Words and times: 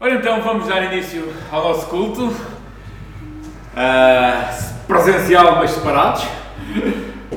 Ora 0.00 0.16
então, 0.16 0.42
vamos 0.42 0.66
dar 0.66 0.92
início 0.92 1.32
ao 1.52 1.62
nosso 1.62 1.86
culto. 1.86 2.26
Uh, 2.26 2.34
presencial, 4.88 5.54
mas 5.56 5.70
separados. 5.70 6.24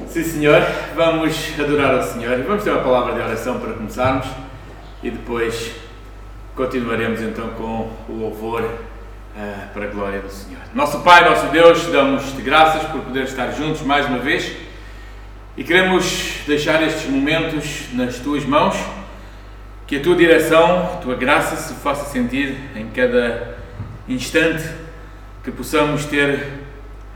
Sim, 0.08 0.24
Senhor. 0.24 0.64
Vamos 0.96 1.38
adorar 1.60 1.94
ao 1.94 2.04
Senhor. 2.04 2.42
Vamos 2.42 2.64
ter 2.64 2.72
uma 2.72 2.82
palavra 2.82 3.14
de 3.14 3.20
oração 3.20 3.60
para 3.60 3.74
começarmos 3.74 4.26
e 5.04 5.12
depois 5.12 5.72
continuaremos 6.56 7.22
então 7.22 7.50
com 7.50 7.92
o 8.10 8.22
louvor 8.22 8.64
uh, 8.64 9.68
para 9.72 9.86
a 9.86 9.88
glória 9.88 10.20
do 10.20 10.32
Senhor. 10.32 10.62
Nosso 10.74 11.02
Pai, 11.02 11.30
nosso 11.30 11.46
Deus, 11.48 11.86
damos-te 11.92 12.42
graças 12.42 12.82
por 12.90 13.02
poder 13.02 13.26
estar 13.26 13.52
juntos 13.52 13.84
mais 13.84 14.08
uma 14.08 14.18
vez 14.18 14.52
e 15.56 15.64
queremos 15.64 16.40
deixar 16.48 16.82
estes 16.82 17.08
momentos 17.08 17.94
nas 17.94 18.18
tuas 18.18 18.44
mãos 18.44 18.76
que 19.88 19.96
a 19.96 20.02
tua 20.02 20.18
direção, 20.18 20.84
a 20.84 20.98
tua 20.98 21.16
graça 21.16 21.56
se 21.56 21.74
faça 21.76 22.12
sentir 22.12 22.58
em 22.76 22.90
cada 22.90 23.56
instante, 24.08 24.70
que 25.42 25.50
possamos 25.50 26.06
ter 26.06 26.46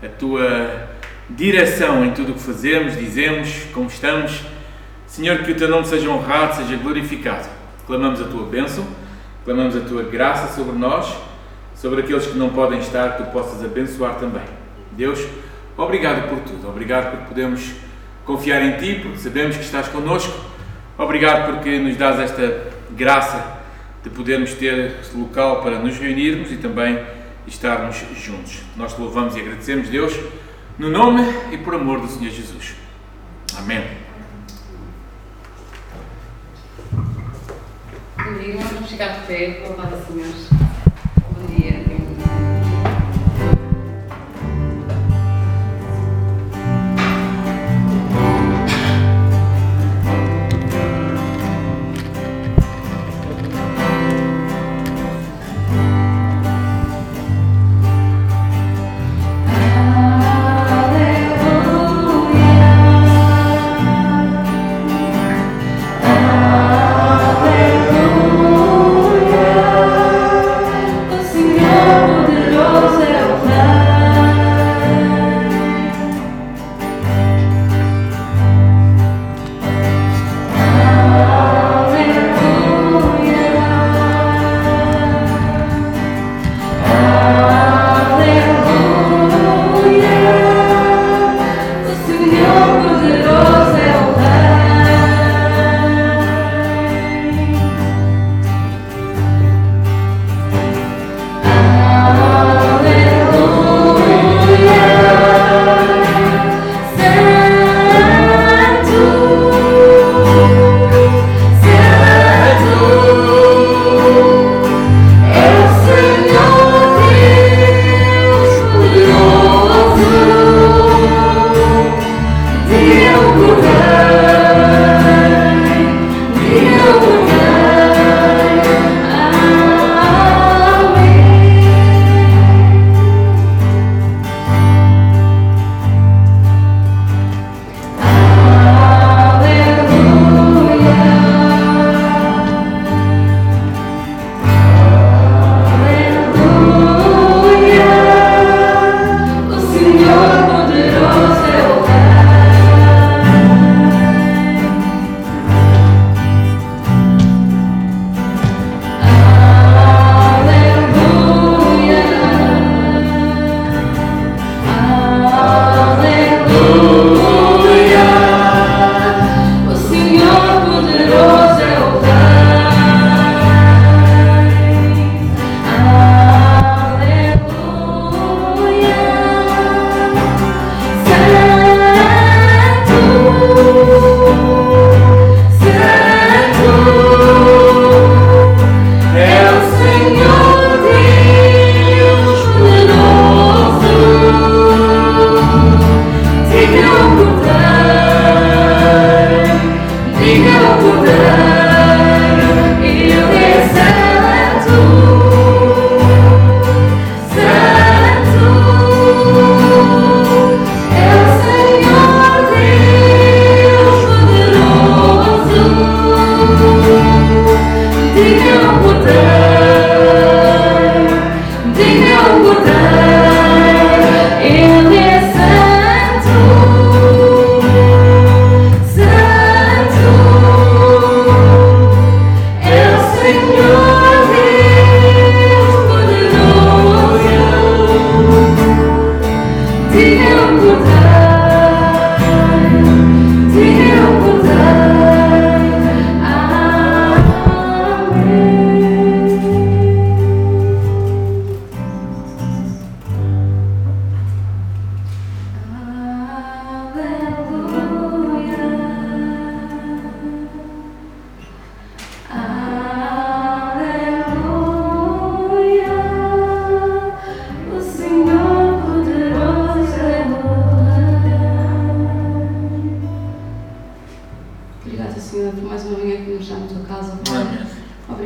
a 0.02 0.08
tua 0.08 0.90
direção 1.30 2.06
em 2.06 2.12
tudo 2.12 2.32
o 2.32 2.36
que 2.36 2.40
fazemos, 2.40 2.98
dizemos, 2.98 3.66
como 3.74 3.88
estamos. 3.88 4.42
Senhor, 5.06 5.40
que 5.40 5.52
o 5.52 5.56
teu 5.56 5.68
nome 5.68 5.86
seja 5.86 6.10
honrado, 6.10 6.56
seja 6.56 6.78
glorificado. 6.78 7.50
Clamamos 7.86 8.22
a 8.22 8.26
tua 8.26 8.46
bênção, 8.46 8.88
clamamos 9.44 9.76
a 9.76 9.82
tua 9.82 10.04
graça 10.04 10.56
sobre 10.56 10.78
nós, 10.78 11.14
sobre 11.76 12.00
aqueles 12.00 12.26
que 12.26 12.38
não 12.38 12.52
podem 12.52 12.80
estar, 12.80 13.18
que 13.18 13.24
tu 13.24 13.32
possas 13.32 13.66
abençoar 13.66 14.16
também. 14.16 14.44
Deus, 14.94 15.20
obrigado 15.76 16.30
por 16.30 16.40
tudo, 16.40 16.70
obrigado 16.70 17.12
por 17.12 17.28
podermos 17.28 17.74
confiar 18.26 18.62
em 18.62 18.78
ti, 18.78 19.02
porque 19.02 19.18
sabemos 19.18 19.58
que 19.58 19.64
estás 19.64 19.90
connosco 19.90 20.51
Obrigado 20.98 21.52
porque 21.52 21.80
nos 21.80 21.98
dás 21.98 22.20
esta 22.20 22.72
graça 22.92 23.60
de 24.04 24.10
podermos 24.10 24.54
ter 24.54 24.98
este 25.02 25.16
local 25.16 25.62
para 25.62 25.80
nos 25.80 25.98
reunirmos 25.98 26.52
e 26.52 26.58
também 26.58 27.00
estarmos 27.48 27.98
juntos. 28.16 28.62
Nós 28.76 28.94
te 28.94 29.02
louvamos 29.02 29.36
e 29.36 29.40
agradecemos, 29.40 29.90
Deus, 29.90 30.14
no 30.78 30.90
nome 30.90 31.24
e 31.52 31.58
por 31.58 31.76
amor 31.76 32.00
do 32.00 32.08
Senhor 32.08 32.32
Jesus. 32.32 32.76
Amém. 33.58 34.02
De 39.02 39.28
pé, 39.28 39.64
louvado 39.66 39.98
Senhor. 40.06 40.61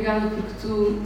Obrigada 0.06 0.30
porque 0.36 0.52
tu 0.62 1.00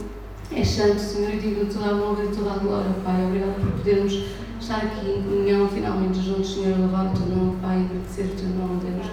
és 0.55 0.67
santo, 0.67 0.99
Senhor, 0.99 1.33
e 1.33 1.39
digno 1.39 1.65
de 1.65 1.73
toda 1.73 1.89
a 1.89 1.95
honra 1.95 2.23
e 2.23 2.27
de 2.27 2.37
toda 2.37 2.51
a 2.51 2.57
glória, 2.59 2.91
Pai. 3.03 3.25
Obrigada 3.25 3.53
por 3.53 3.71
podermos 3.71 4.25
estar 4.59 4.77
aqui 4.77 5.09
em 5.09 5.23
comunhão, 5.23 5.67
finalmente 5.67 6.21
juntos, 6.21 6.53
Senhor, 6.53 6.75
a 6.75 6.77
louvar 6.77 7.07
o 7.07 7.17
teu 7.17 7.25
nome, 7.35 7.57
Pai, 7.63 7.83
agradecer 7.83 8.25
o 8.25 8.35
teu 8.35 8.49
nome, 8.49 8.79
Deus, 8.81 9.07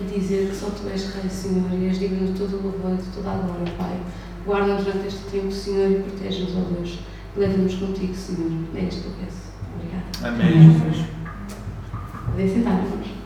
e 0.00 0.18
dizer 0.18 0.48
que 0.48 0.56
só 0.56 0.70
tu 0.70 0.88
és 0.88 1.14
Rei, 1.14 1.28
Senhor, 1.28 1.70
e 1.70 1.86
és 1.86 1.98
digno 1.98 2.32
de 2.32 2.38
todo 2.38 2.56
o 2.56 2.62
louvor 2.62 2.94
e 2.94 2.96
de 2.96 3.08
toda 3.10 3.30
a 3.30 3.36
glória, 3.36 3.74
Pai. 3.76 4.00
Guarda-nos 4.46 4.84
durante 4.84 5.06
este 5.06 5.30
tempo, 5.30 5.52
Senhor, 5.52 5.90
e 5.90 6.02
protege-nos, 6.02 6.56
ó 6.56 6.60
Deus. 6.74 6.98
Leva-nos 7.36 7.74
contigo, 7.74 8.14
Senhor. 8.14 8.52
É 8.74 8.84
isto 8.84 9.02
que 9.02 9.06
eu 9.08 9.12
peço. 9.22 9.52
Obrigada. 9.74 10.28
Amém, 10.28 10.72
Jesus. 10.72 11.04
Podem 12.24 12.48
sentar, 12.48 12.72
irmãos. 12.72 13.16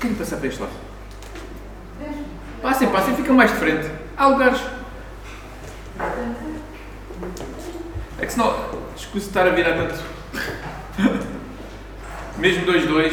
Quem 0.00 0.14
passa 0.14 0.36
para 0.36 0.46
este 0.46 0.60
lado? 0.60 0.72
Passem, 2.62 2.88
passem, 2.88 3.16
ficam 3.16 3.34
mais 3.34 3.50
de 3.50 3.56
frente. 3.56 3.90
Há 4.16 4.27
lugares. 4.38 4.60
É 8.20 8.26
que 8.26 8.32
senão, 8.32 8.54
escuso 8.96 9.26
estar 9.26 9.46
a 9.46 9.50
virar 9.50 9.74
tanto. 9.74 10.00
Mesmo 12.38 12.64
dois, 12.64 12.86
dois. 12.86 13.12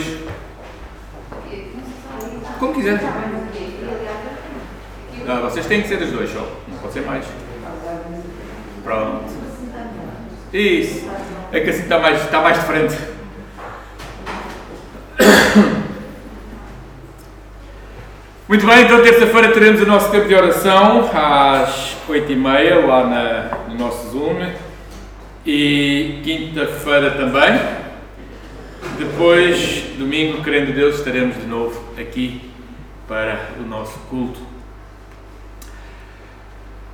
Como 2.59 2.75
quiser. 2.75 3.01
Não, 5.25 5.41
vocês 5.41 5.65
têm 5.65 5.81
que 5.81 5.87
ser 5.87 6.01
os 6.01 6.11
dois 6.11 6.31
só. 6.31 6.47
Não 6.67 6.77
pode 6.77 6.93
ser 6.93 7.01
mais. 7.01 7.25
Pronto. 8.83 9.25
Isso. 10.53 11.09
É 11.51 11.59
que 11.59 11.69
assim 11.71 11.83
está 11.83 11.99
mais, 11.99 12.21
está 12.21 12.41
mais 12.41 12.59
de 12.59 12.65
frente. 12.65 13.14
Muito 18.47 18.63
bem, 18.63 18.83
então 18.83 19.01
terça-feira 19.01 19.51
teremos 19.51 19.81
o 19.81 19.87
nosso 19.87 20.11
tempo 20.11 20.27
de 20.27 20.35
oração 20.35 21.09
às 21.11 21.97
8h30 22.07 22.85
lá 22.85 23.03
na, 23.03 23.57
no 23.67 23.75
nosso 23.75 24.11
Zoom 24.11 24.51
e 25.43 26.21
quinta-feira 26.23 27.09
também. 27.09 27.59
Depois, 28.99 29.85
domingo, 29.97 30.43
querendo 30.43 30.75
Deus, 30.75 30.99
estaremos 30.99 31.35
de 31.37 31.47
novo 31.47 31.91
aqui 31.99 32.51
para 33.07 33.49
o 33.59 33.63
nosso 33.63 33.97
culto. 34.11 34.39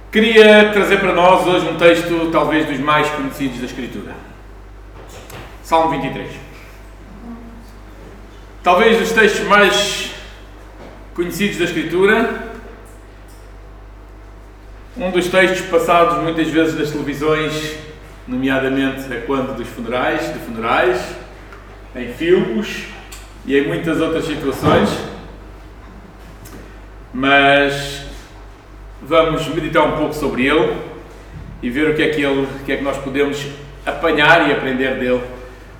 Queria 0.09 0.71
trazer 0.71 1.01
para 1.01 1.11
nós 1.11 1.45
hoje 1.45 1.67
um 1.67 1.75
texto 1.75 2.29
talvez 2.31 2.65
dos 2.65 2.79
mais 2.79 3.09
conhecidos 3.09 3.59
da 3.59 3.65
Escritura. 3.65 4.13
Salmo 5.63 5.89
23. 5.89 6.31
Talvez 8.63 8.99
dos 8.99 9.11
textos 9.11 9.45
mais 9.49 10.20
conhecidos 11.13 11.57
da 11.57 11.65
Escritura, 11.65 12.51
um 14.97 15.11
dos 15.11 15.27
textos 15.27 15.61
passados 15.67 16.21
muitas 16.23 16.47
vezes 16.47 16.77
nas 16.77 16.91
televisões, 16.91 17.77
nomeadamente 18.27 19.11
a 19.13 19.21
quando 19.21 19.55
dos 19.55 19.67
funerais, 19.67 20.33
de 20.33 20.39
funerais, 20.39 21.15
em 21.95 22.13
filmes 22.13 22.85
e 23.45 23.57
em 23.57 23.67
muitas 23.67 23.99
outras 23.99 24.25
situações. 24.25 24.89
Mas 27.13 28.05
vamos 29.01 29.45
meditar 29.49 29.83
um 29.83 29.97
pouco 29.97 30.13
sobre 30.13 30.47
ele 30.47 30.77
e 31.61 31.69
ver 31.69 31.89
o 31.89 31.95
que 31.95 32.03
é 32.03 32.09
que, 32.09 32.21
ele, 32.21 32.43
o 32.43 32.63
que, 32.65 32.71
é 32.71 32.77
que 32.77 32.83
nós 32.83 32.97
podemos 32.97 33.45
apanhar 33.85 34.49
e 34.49 34.53
aprender 34.53 34.97
dele, 34.97 35.23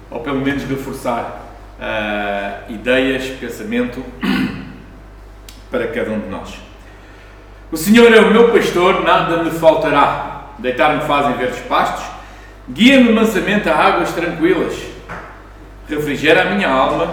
ou 0.09 0.19
pelo 0.19 0.41
menos 0.41 0.63
reforçar 0.63 1.55
uh, 1.79 2.71
ideias, 2.71 3.27
pensamento 3.39 4.03
para 5.71 5.87
cada 5.87 6.11
um 6.11 6.19
de 6.19 6.27
nós. 6.27 6.59
O 7.71 7.77
Senhor 7.77 8.13
é 8.13 8.19
o 8.19 8.29
meu 8.29 8.51
pastor, 8.51 9.01
nada 9.03 9.43
me 9.43 9.49
faltará. 9.49 10.49
Deitar-me 10.59 11.01
fazem 11.05 11.33
verdes 11.37 11.61
pastos, 11.61 12.05
guia-me 12.69 13.11
mansamente 13.11 13.67
a 13.67 13.75
águas 13.75 14.11
tranquilas, 14.13 14.75
refrigera 15.89 16.43
a 16.43 16.53
minha 16.53 16.69
alma, 16.69 17.11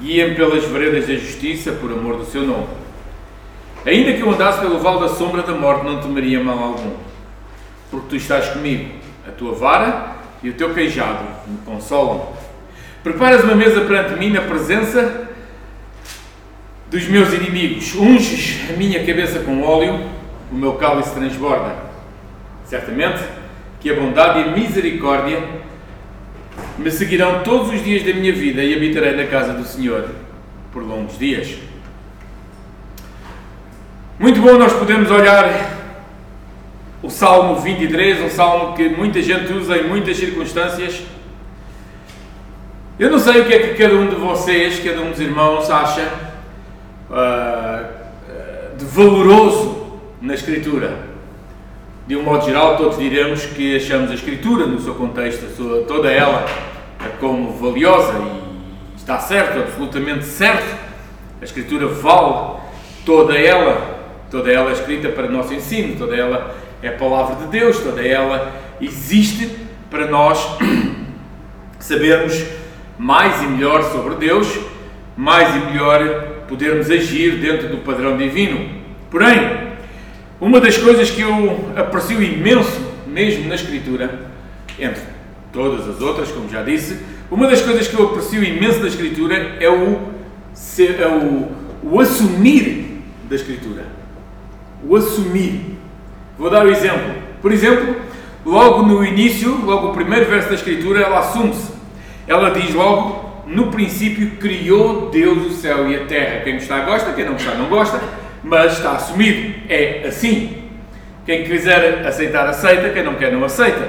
guia-me 0.00 0.36
pelas 0.36 0.64
veredas 0.64 1.08
da 1.08 1.14
justiça 1.14 1.72
por 1.72 1.90
amor 1.90 2.18
do 2.18 2.24
seu 2.24 2.42
nome. 2.42 2.68
Ainda 3.84 4.12
que 4.12 4.20
eu 4.20 4.30
andasse 4.30 4.60
pelo 4.60 4.78
vale 4.78 5.00
da 5.00 5.08
sombra 5.08 5.42
da 5.42 5.54
morte, 5.54 5.86
não 5.86 6.00
temeria 6.00 6.44
mal 6.44 6.58
algum, 6.58 6.92
porque 7.90 8.06
tu 8.10 8.16
estás 8.16 8.48
comigo, 8.50 8.94
a 9.26 9.32
tua 9.32 9.54
vara 9.54 10.16
e 10.42 10.50
o 10.50 10.54
teu 10.54 10.72
queijado 10.72 11.24
me 11.46 11.58
consolam. 11.64 12.28
Preparas 13.02 13.42
uma 13.42 13.56
mesa 13.56 13.80
perante 13.80 14.14
mim 14.18 14.30
na 14.30 14.42
presença 14.42 15.27
dos 16.90 17.06
meus 17.06 17.32
inimigos, 17.32 17.94
unges 17.94 18.60
a 18.70 18.72
minha 18.72 19.04
cabeça 19.04 19.40
com 19.40 19.62
óleo, 19.62 20.00
o 20.50 20.54
meu 20.54 20.74
cálice 20.74 21.14
transborda. 21.14 21.76
Certamente 22.64 23.22
que 23.80 23.90
a 23.90 23.94
bondade 23.94 24.40
e 24.40 24.42
a 24.44 24.50
misericórdia 24.52 25.42
me 26.78 26.90
seguirão 26.90 27.42
todos 27.42 27.70
os 27.72 27.84
dias 27.84 28.02
da 28.02 28.12
minha 28.12 28.32
vida 28.32 28.62
e 28.62 28.74
habitarei 28.74 29.14
na 29.14 29.26
casa 29.26 29.52
do 29.52 29.64
Senhor 29.64 30.08
por 30.72 30.82
longos 30.82 31.18
dias. 31.18 31.56
Muito 34.18 34.40
bom 34.40 34.58
nós 34.58 34.72
podemos 34.72 35.10
olhar 35.10 35.76
o 37.02 37.10
Salmo 37.10 37.56
23, 37.60 38.22
um 38.22 38.30
salmo 38.30 38.74
que 38.74 38.88
muita 38.88 39.22
gente 39.22 39.52
usa 39.52 39.76
em 39.76 39.86
muitas 39.86 40.16
circunstâncias. 40.16 41.02
Eu 42.98 43.10
não 43.10 43.18
sei 43.18 43.42
o 43.42 43.44
que 43.44 43.54
é 43.54 43.58
que 43.60 43.74
cada 43.74 43.94
um 43.94 44.08
de 44.08 44.16
vocês, 44.16 44.80
cada 44.80 45.00
um 45.02 45.10
dos 45.10 45.20
irmãos, 45.20 45.70
acha 45.70 46.27
uh, 47.10 48.76
de 48.76 48.84
valoroso 48.84 50.00
na 50.20 50.34
Escritura. 50.34 51.08
De 52.06 52.16
um 52.16 52.22
modo 52.22 52.44
geral, 52.44 52.76
todos 52.76 52.98
diremos 52.98 53.44
que 53.44 53.76
achamos 53.76 54.10
a 54.10 54.14
Escritura, 54.14 54.66
no 54.66 54.80
seu 54.80 54.94
contexto, 54.94 55.46
sua, 55.54 55.82
toda 55.82 56.10
ela, 56.10 56.46
como 57.20 57.52
valiosa 57.52 58.14
e 58.14 58.96
está 58.96 59.18
certo, 59.18 59.58
absolutamente 59.58 60.24
certo. 60.24 60.76
A 61.40 61.44
Escritura 61.44 61.86
vale 61.86 62.60
toda 63.04 63.36
ela, 63.38 63.98
toda 64.30 64.50
ela 64.50 64.70
é 64.70 64.72
escrita 64.72 65.08
para 65.08 65.28
nosso 65.28 65.52
ensino, 65.54 65.96
toda 65.96 66.16
ela 66.16 66.54
é 66.82 66.88
a 66.88 66.92
palavra 66.92 67.36
de 67.36 67.46
Deus, 67.46 67.78
toda 67.80 68.06
ela 68.06 68.52
existe 68.80 69.50
para 69.90 70.06
nós 70.06 70.38
sabermos 71.78 72.44
mais 72.98 73.42
e 73.42 73.46
melhor 73.46 73.82
sobre 73.84 74.14
Deus, 74.16 74.58
mais 75.16 75.54
e 75.54 75.58
melhor 75.58 76.37
podermos 76.48 76.90
agir 76.90 77.36
dentro 77.36 77.68
do 77.68 77.78
padrão 77.78 78.16
divino. 78.16 78.68
Porém, 79.10 79.68
uma 80.40 80.60
das 80.60 80.76
coisas 80.76 81.10
que 81.10 81.20
eu 81.20 81.70
aprecio 81.76 82.22
imenso, 82.22 82.80
mesmo 83.06 83.48
na 83.48 83.54
Escritura, 83.54 84.26
entre 84.78 85.02
todas 85.52 85.88
as 85.88 86.00
outras, 86.00 86.30
como 86.30 86.48
já 86.48 86.62
disse, 86.62 86.98
uma 87.30 87.46
das 87.46 87.60
coisas 87.60 87.86
que 87.86 87.94
eu 87.94 88.06
aprecio 88.06 88.42
imenso 88.42 88.80
da 88.80 88.88
Escritura 88.88 89.56
é 89.60 89.68
o, 89.68 90.00
é 90.78 91.06
o, 91.06 91.48
o 91.82 92.00
assumir 92.00 93.02
da 93.28 93.36
Escritura. 93.36 93.84
O 94.82 94.96
assumir. 94.96 95.76
Vou 96.38 96.48
dar 96.48 96.64
um 96.64 96.70
exemplo. 96.70 97.14
Por 97.42 97.52
exemplo, 97.52 97.96
logo 98.46 98.82
no 98.82 99.04
início, 99.04 99.54
logo 99.64 99.88
o 99.88 99.92
primeiro 99.92 100.26
verso 100.26 100.48
da 100.48 100.54
Escritura, 100.54 101.00
ela 101.00 101.18
assume-se. 101.18 101.72
Ela 102.26 102.50
diz 102.50 102.72
logo: 102.74 103.27
No 103.48 103.70
princípio 103.70 104.32
criou 104.32 105.08
Deus 105.08 105.46
o 105.46 105.50
céu 105.52 105.90
e 105.90 105.96
a 105.96 106.04
terra. 106.04 106.42
Quem 106.44 106.54
gostar 106.56 106.80
gosta, 106.80 107.14
quem 107.14 107.24
não 107.24 107.32
gostar 107.32 107.54
não 107.54 107.66
gosta, 107.66 107.98
mas 108.44 108.74
está 108.74 108.92
assumido. 108.92 109.54
É 109.70 110.04
assim. 110.06 110.64
Quem 111.24 111.44
quiser 111.44 112.06
aceitar, 112.06 112.46
aceita, 112.46 112.90
quem 112.90 113.02
não 113.02 113.14
quer, 113.14 113.32
não 113.32 113.42
aceita. 113.42 113.88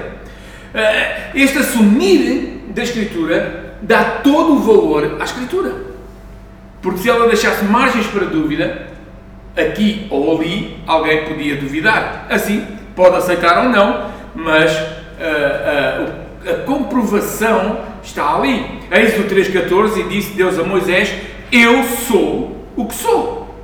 Este 1.34 1.58
assumir 1.58 2.62
da 2.68 2.82
Escritura 2.82 3.76
dá 3.82 4.02
todo 4.22 4.54
o 4.54 4.58
valor 4.60 5.18
à 5.20 5.24
Escritura. 5.24 5.74
Porque 6.80 7.00
se 7.00 7.10
ela 7.10 7.26
deixasse 7.26 7.62
margens 7.64 8.06
para 8.06 8.24
dúvida, 8.24 8.86
aqui 9.54 10.06
ou 10.10 10.38
ali 10.38 10.78
alguém 10.86 11.24
podia 11.24 11.56
duvidar. 11.56 12.26
Assim, 12.30 12.66
pode 12.96 13.16
aceitar 13.16 13.64
ou 13.64 13.70
não, 13.70 14.10
mas 14.34 14.72
uh, 14.72 16.06
uh, 16.06 16.19
a 16.46 16.64
comprovação 16.64 17.80
está 18.02 18.36
ali. 18.36 18.80
Êxodo 18.90 19.34
3,14 19.34 19.98
e 19.98 20.02
disse 20.04 20.32
Deus 20.32 20.58
a 20.58 20.62
Moisés: 20.62 21.12
Eu 21.52 21.82
sou 21.84 22.64
o 22.76 22.86
que 22.86 22.94
sou. 22.94 23.54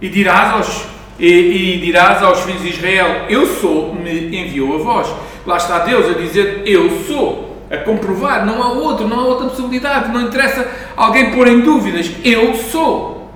E 0.00 0.08
dirás 0.08 0.52
aos, 0.54 0.86
e, 1.18 1.26
e 1.26 1.80
dirás 1.80 2.22
aos 2.22 2.40
filhos 2.40 2.62
de 2.62 2.70
Israel: 2.70 3.26
Eu 3.28 3.46
sou, 3.46 3.94
me 3.94 4.36
enviou 4.36 4.76
a 4.76 4.78
vós. 4.78 5.08
lá 5.46 5.56
está 5.56 5.80
Deus 5.80 6.08
a 6.08 6.18
dizer 6.18 6.62
eu 6.66 7.04
sou, 7.04 7.64
a 7.70 7.76
comprovar, 7.78 8.44
não 8.44 8.62
há 8.62 8.72
outro, 8.72 9.06
não 9.06 9.20
há 9.20 9.24
outra 9.24 9.48
possibilidade, 9.48 10.12
não 10.12 10.22
interessa 10.22 10.66
alguém 10.96 11.32
pôr 11.32 11.48
em 11.48 11.60
dúvidas, 11.60 12.10
eu 12.24 12.54
sou. 12.54 13.30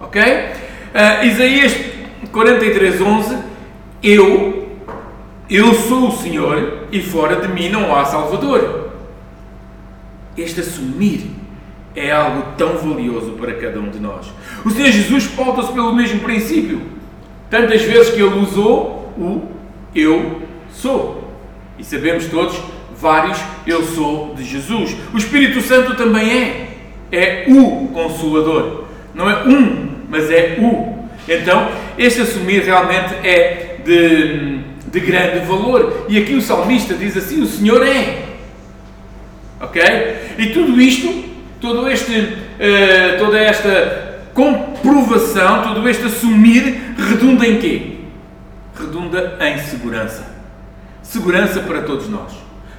Ok? 0.00 0.22
Uh, 0.22 1.26
Isaías 1.26 1.74
43, 2.32 3.00
11, 3.00 3.38
eu, 4.02 4.65
eu 5.48 5.74
sou 5.74 6.08
o 6.08 6.12
Senhor 6.12 6.86
e 6.90 7.00
fora 7.00 7.36
de 7.36 7.48
mim 7.48 7.68
não 7.68 7.94
há 7.94 8.04
Salvador. 8.04 8.90
Este 10.36 10.60
assumir 10.60 11.30
é 11.94 12.12
algo 12.12 12.44
tão 12.58 12.76
valioso 12.76 13.32
para 13.32 13.54
cada 13.54 13.80
um 13.80 13.88
de 13.88 13.98
nós. 13.98 14.26
O 14.64 14.70
Senhor 14.70 14.90
Jesus 14.90 15.26
pauta-se 15.28 15.72
pelo 15.72 15.94
mesmo 15.94 16.20
princípio. 16.20 16.82
Tantas 17.48 17.82
vezes 17.82 18.12
que 18.12 18.20
ele 18.20 18.40
usou 18.40 19.12
o 19.16 19.48
eu 19.94 20.42
sou. 20.70 21.32
E 21.78 21.84
sabemos 21.84 22.26
todos 22.26 22.60
vários 22.98 23.38
eu 23.66 23.82
sou 23.82 24.34
de 24.34 24.44
Jesus. 24.44 24.96
O 25.12 25.16
Espírito 25.16 25.60
Santo 25.60 25.94
também 25.94 26.30
é. 26.30 26.66
É 27.10 27.44
o 27.48 27.88
Consolador. 27.88 28.84
Não 29.14 29.30
é 29.30 29.44
um, 29.44 29.88
mas 30.08 30.30
é 30.30 30.58
o. 30.60 31.06
Então, 31.28 31.68
este 31.96 32.20
assumir 32.20 32.62
realmente 32.62 33.14
é 33.24 33.78
de, 33.84 34.55
de 34.86 35.00
grande 35.00 35.46
valor. 35.46 36.06
E 36.08 36.18
aqui 36.18 36.34
o 36.34 36.42
salmista 36.42 36.94
diz 36.94 37.16
assim: 37.16 37.42
O 37.42 37.46
Senhor 37.46 37.86
é. 37.86 38.24
Ok? 39.60 39.82
E 40.38 40.46
tudo 40.46 40.80
isto 40.80 41.26
todo 41.60 41.88
este, 41.88 42.12
uh, 42.12 43.18
toda 43.18 43.38
esta 43.38 44.20
comprovação, 44.34 45.74
todo 45.74 45.88
este 45.88 46.04
assumir, 46.04 46.94
redunda 46.96 47.46
em 47.46 47.58
quê? 47.58 47.92
Redunda 48.78 49.38
em 49.40 49.58
segurança. 49.58 50.36
Segurança 51.02 51.60
para 51.60 51.82
todos 51.82 52.08
nós. 52.08 52.32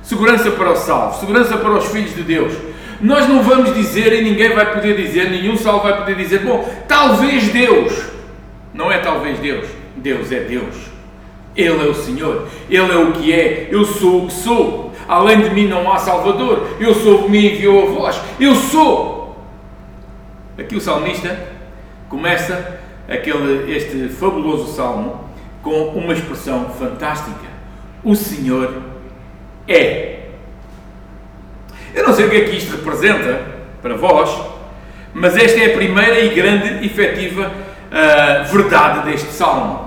Segurança 0.04 0.52
para 0.52 0.72
o 0.72 0.76
salvo. 0.76 1.20
Segurança 1.20 1.58
para 1.58 1.72
os 1.72 1.86
filhos 1.88 2.16
de 2.16 2.24
Deus. 2.24 2.54
Nós 3.02 3.28
não 3.28 3.44
vamos 3.44 3.74
dizer, 3.76 4.14
e 4.14 4.24
ninguém 4.24 4.54
vai 4.54 4.74
poder 4.74 4.96
dizer, 4.96 5.30
nenhum 5.30 5.58
salvo 5.58 5.84
vai 5.84 5.98
poder 5.98 6.16
dizer, 6.16 6.40
bom, 6.40 6.68
talvez 6.88 7.48
Deus. 7.50 7.94
Não 8.74 8.92
é 8.92 9.00
talvez 9.00 9.40
Deus. 9.40 9.68
Deus 9.96 10.32
é 10.32 10.42
Deus. 10.42 10.87
Ele 11.58 11.88
é 11.88 11.90
o 11.90 11.94
Senhor. 11.94 12.48
Ele 12.70 12.92
é 12.92 12.96
o 12.96 13.12
que 13.14 13.34
é. 13.34 13.68
Eu 13.72 13.84
sou 13.84 14.24
o 14.24 14.28
que 14.28 14.34
sou. 14.34 14.94
Além 15.08 15.42
de 15.42 15.50
mim 15.50 15.68
não 15.68 15.92
há 15.92 15.98
Salvador. 15.98 16.68
Eu 16.80 16.94
sou 16.94 17.16
o 17.16 17.24
que 17.24 17.30
me 17.30 17.54
enviou 17.54 17.88
a 17.88 17.92
vós. 17.92 18.22
Eu 18.40 18.54
sou. 18.54 19.36
Aqui 20.58 20.76
o 20.76 20.82
salmista 20.82 21.38
começa 22.10 22.80
aquele, 23.08 23.76
este 23.76 24.10
fabuloso 24.10 24.74
salmo 24.74 25.30
com 25.64 25.90
uma 25.90 26.14
expressão 26.14 26.70
fantástica. 26.70 27.48
O 28.04 28.16
Senhor 28.16 28.82
é. 29.68 30.20
Eu 31.94 32.06
não 32.06 32.14
sei 32.14 32.26
o 32.26 32.30
que 32.30 32.36
é 32.36 32.42
que 32.46 32.56
isto 32.56 32.76
representa 32.76 33.42
para 33.82 33.96
vós, 33.96 34.30
mas 35.14 35.36
esta 35.36 35.60
é 35.60 35.74
a 35.74 35.78
primeira 35.78 36.20
e 36.20 36.34
grande, 36.34 36.86
efetiva 36.86 37.52
uh, 37.52 38.54
verdade 38.54 39.10
deste 39.10 39.32
salmo. 39.32 39.87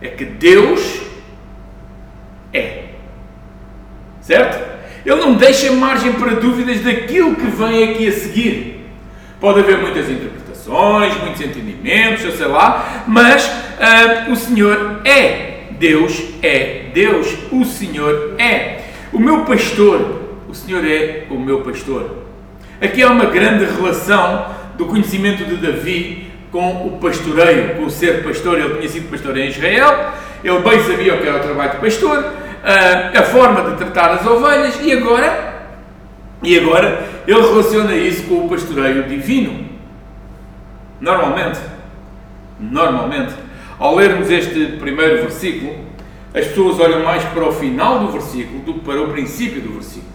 É 0.00 0.08
que 0.08 0.24
Deus 0.24 1.00
é. 2.52 2.84
Certo? 4.20 4.70
Ele 5.04 5.16
não 5.16 5.34
deixa 5.34 5.72
margem 5.72 6.12
para 6.12 6.34
dúvidas 6.34 6.80
daquilo 6.80 7.34
que 7.34 7.46
vem 7.46 7.90
aqui 7.90 8.08
a 8.08 8.12
seguir. 8.12 8.86
Pode 9.40 9.60
haver 9.60 9.78
muitas 9.78 10.08
interpretações, 10.10 11.16
muitos 11.22 11.40
entendimentos, 11.40 12.24
eu 12.24 12.32
sei 12.32 12.46
lá, 12.46 13.04
mas 13.06 13.46
uh, 13.46 14.30
o 14.32 14.36
Senhor 14.36 15.00
é. 15.04 15.64
Deus 15.78 16.22
é 16.42 16.90
Deus. 16.92 17.26
O 17.50 17.64
Senhor 17.64 18.34
é. 18.38 18.80
O 19.12 19.18
meu 19.18 19.44
pastor, 19.44 20.38
o 20.48 20.54
Senhor 20.54 20.84
é 20.84 21.24
o 21.30 21.38
meu 21.38 21.62
pastor. 21.62 22.24
Aqui 22.80 23.02
há 23.02 23.10
uma 23.10 23.26
grande 23.26 23.64
relação 23.64 24.54
do 24.76 24.86
conhecimento 24.86 25.44
de 25.44 25.56
Davi 25.56 26.19
com 26.50 26.86
o 26.86 26.98
pastoreio, 27.00 27.76
com 27.76 27.84
o 27.84 27.90
ser 27.90 28.24
pastor. 28.24 28.58
Ele 28.58 28.76
tinha 28.76 28.88
sido 28.88 29.10
pastor 29.10 29.36
em 29.36 29.48
Israel, 29.48 30.12
ele 30.42 30.58
bem 30.60 30.80
sabia 30.82 31.14
o 31.14 31.18
que 31.18 31.28
era 31.28 31.38
o 31.38 31.42
trabalho 31.42 31.72
de 31.72 31.76
pastor, 31.78 32.18
uh, 32.18 33.18
a 33.18 33.22
forma 33.22 33.70
de 33.70 33.76
tratar 33.76 34.14
as 34.14 34.26
ovelhas 34.26 34.78
e 34.82 34.92
agora, 34.92 35.68
e 36.42 36.58
agora 36.58 37.06
ele 37.26 37.40
relaciona 37.40 37.94
isso 37.94 38.24
com 38.24 38.46
o 38.46 38.48
pastoreio 38.48 39.04
divino. 39.04 39.68
Normalmente, 41.00 41.60
normalmente, 42.58 43.34
ao 43.78 43.94
lermos 43.94 44.30
este 44.30 44.76
primeiro 44.78 45.22
versículo, 45.22 45.90
as 46.34 46.46
pessoas 46.46 46.78
olham 46.78 47.02
mais 47.02 47.24
para 47.24 47.44
o 47.44 47.52
final 47.52 48.00
do 48.00 48.12
versículo 48.12 48.60
do 48.60 48.74
que 48.74 48.80
para 48.80 49.00
o 49.02 49.08
princípio 49.08 49.60
do 49.60 49.72
versículo. 49.72 50.10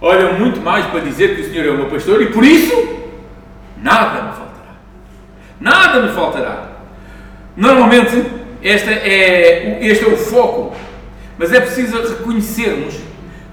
Olham 0.00 0.38
muito 0.38 0.60
mais 0.60 0.84
para 0.86 1.00
dizer 1.00 1.36
que 1.36 1.42
o 1.42 1.50
Senhor 1.50 1.66
é 1.66 1.70
o 1.70 1.76
meu 1.76 1.86
pastor 1.86 2.20
e 2.20 2.26
por 2.26 2.44
isso 2.44 2.74
nada 3.80 4.22
me 4.22 4.32
faltará. 4.32 4.53
Nada 5.60 6.02
me 6.02 6.12
faltará. 6.12 6.72
Normalmente, 7.56 8.24
esta 8.62 8.90
é, 8.90 9.78
este 9.82 10.04
é 10.04 10.08
o 10.08 10.16
foco 10.16 10.74
mas 11.38 11.52
é 11.52 11.60
preciso 11.60 12.00
reconhecermos 12.00 12.94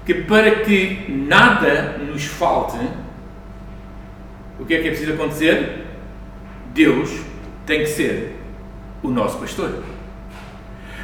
que 0.04 0.14
para 0.14 0.50
que 0.50 1.04
nada 1.08 1.98
nos 1.98 2.24
falte, 2.24 2.78
o 4.58 4.64
que 4.64 4.74
é 4.74 4.80
que 4.80 4.88
é 4.88 4.90
preciso 4.90 5.14
acontecer? 5.14 5.86
Deus 6.72 7.10
tem 7.66 7.80
que 7.80 7.86
ser 7.86 8.36
o 9.02 9.08
nosso 9.08 9.38
pastor. 9.38 9.82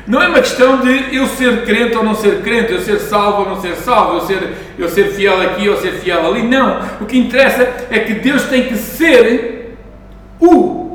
Não 0.07 0.23
é 0.23 0.29
uma 0.29 0.39
questão 0.39 0.81
de 0.81 1.15
eu 1.15 1.27
ser 1.27 1.65
crente 1.67 1.97
ou 1.97 2.03
não 2.03 2.15
ser 2.15 2.43
crente, 2.43 2.73
eu 2.73 2.81
ser 2.81 2.99
salvo 2.99 3.43
ou 3.43 3.49
não 3.49 3.61
ser 3.61 3.75
salvo, 3.77 4.15
eu 4.15 4.21
ser, 4.23 4.55
eu 4.79 4.89
ser 4.89 5.13
fiel 5.13 5.41
aqui 5.43 5.69
ou 5.69 5.77
ser 5.77 5.93
fiel 5.93 6.27
ali. 6.27 6.43
Não. 6.43 6.81
O 7.01 7.05
que 7.05 7.19
interessa 7.19 7.87
é 7.91 7.99
que 7.99 8.15
Deus 8.15 8.45
tem 8.45 8.69
que 8.69 8.77
ser 8.77 9.77
o 10.41 10.88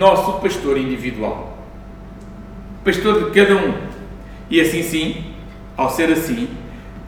nosso 0.00 0.40
pastor 0.40 0.78
individual. 0.78 1.58
Pastor 2.82 3.24
de 3.24 3.38
cada 3.38 3.54
um. 3.54 3.74
E 4.48 4.58
assim 4.58 4.82
sim, 4.82 5.34
ao 5.76 5.90
ser 5.90 6.10
assim, 6.10 6.48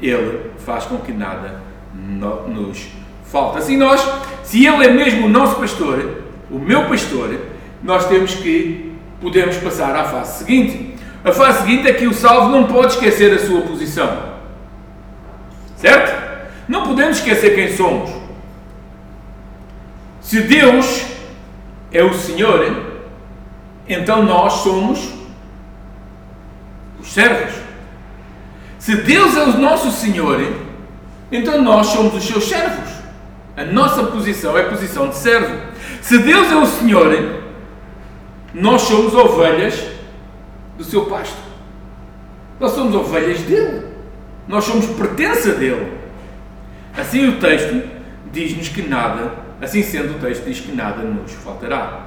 Ele 0.01 0.51
faz 0.59 0.85
com 0.85 0.99
que 0.99 1.11
nada 1.11 1.63
nos 1.95 2.89
falte. 3.25 3.59
Assim 3.59 3.79
nós, 3.79 4.07
se 4.45 4.67
Ele 4.67 4.85
é 4.85 4.91
mesmo 4.91 5.27
o 5.27 5.31
nosso 5.31 5.57
pastor, 5.57 6.23
o 6.51 6.59
meu 6.59 6.85
pastor, 6.85 7.35
nós 7.83 8.07
temos 8.07 8.35
que, 8.35 8.93
podemos 9.23 9.57
passar 9.57 9.97
à 9.97 10.05
fase 10.05 10.45
seguinte. 10.45 10.95
A 11.25 11.33
fase 11.33 11.63
seguinte 11.63 11.89
é 11.89 11.95
que 11.95 12.07
o 12.07 12.13
salvo 12.13 12.51
não 12.51 12.67
pode 12.67 12.93
esquecer 12.93 13.33
a 13.33 13.39
sua 13.39 13.63
posição. 13.63 14.35
Certo? 15.79 16.47
Não 16.69 16.85
podemos 16.85 17.17
esquecer 17.17 17.55
quem 17.55 17.75
somos. 17.75 18.11
Se 20.21 20.43
Deus 20.43 21.12
é 21.93 22.03
o 22.03 22.15
Senhor, 22.15 22.95
então 23.89 24.23
nós 24.23 24.53
somos 24.55 25.13
os 27.01 27.13
servos. 27.13 27.55
Se 28.79 28.97
Deus 28.97 29.37
é 29.37 29.43
o 29.45 29.59
nosso 29.59 29.91
Senhor, 29.91 30.41
então 31.31 31.63
nós 31.63 31.89
somos 31.89 32.15
os 32.15 32.25
seus 32.25 32.45
servos. 32.45 32.91
A 33.57 33.65
nossa 33.65 34.05
posição 34.05 34.57
é 34.57 34.63
posição 34.63 35.09
de 35.09 35.17
servo. 35.17 35.55
Se 36.01 36.19
Deus 36.19 36.51
é 36.51 36.57
o 36.57 36.67
Senhor, 36.67 37.43
nós 38.55 38.83
somos 38.83 39.15
ovelhas 39.15 39.89
do 40.77 40.85
seu 40.85 41.07
pasto. 41.07 41.37
Nós 42.59 42.73
somos 42.73 42.95
ovelhas 42.95 43.41
dele. 43.43 43.87
Nós 44.49 44.65
somos 44.65 44.87
pertença 44.87 45.53
dele. 45.53 45.93
Assim 46.97 47.29
o 47.29 47.39
texto 47.39 47.83
diz-nos 48.33 48.69
que 48.69 48.83
nada, 48.83 49.33
assim 49.63 49.83
sendo 49.83 50.17
o 50.17 50.19
texto 50.19 50.45
diz 50.45 50.61
que 50.61 50.73
nada 50.73 51.03
nos 51.03 51.33
faltará. 51.33 52.01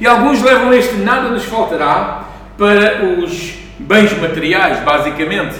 E 0.00 0.06
alguns 0.06 0.42
levam 0.42 0.74
este 0.74 0.96
nada 0.96 1.28
nos 1.28 1.44
faltará 1.44 2.24
para 2.58 3.04
os 3.04 3.54
bens 3.78 4.12
materiais, 4.18 4.80
basicamente. 4.80 5.56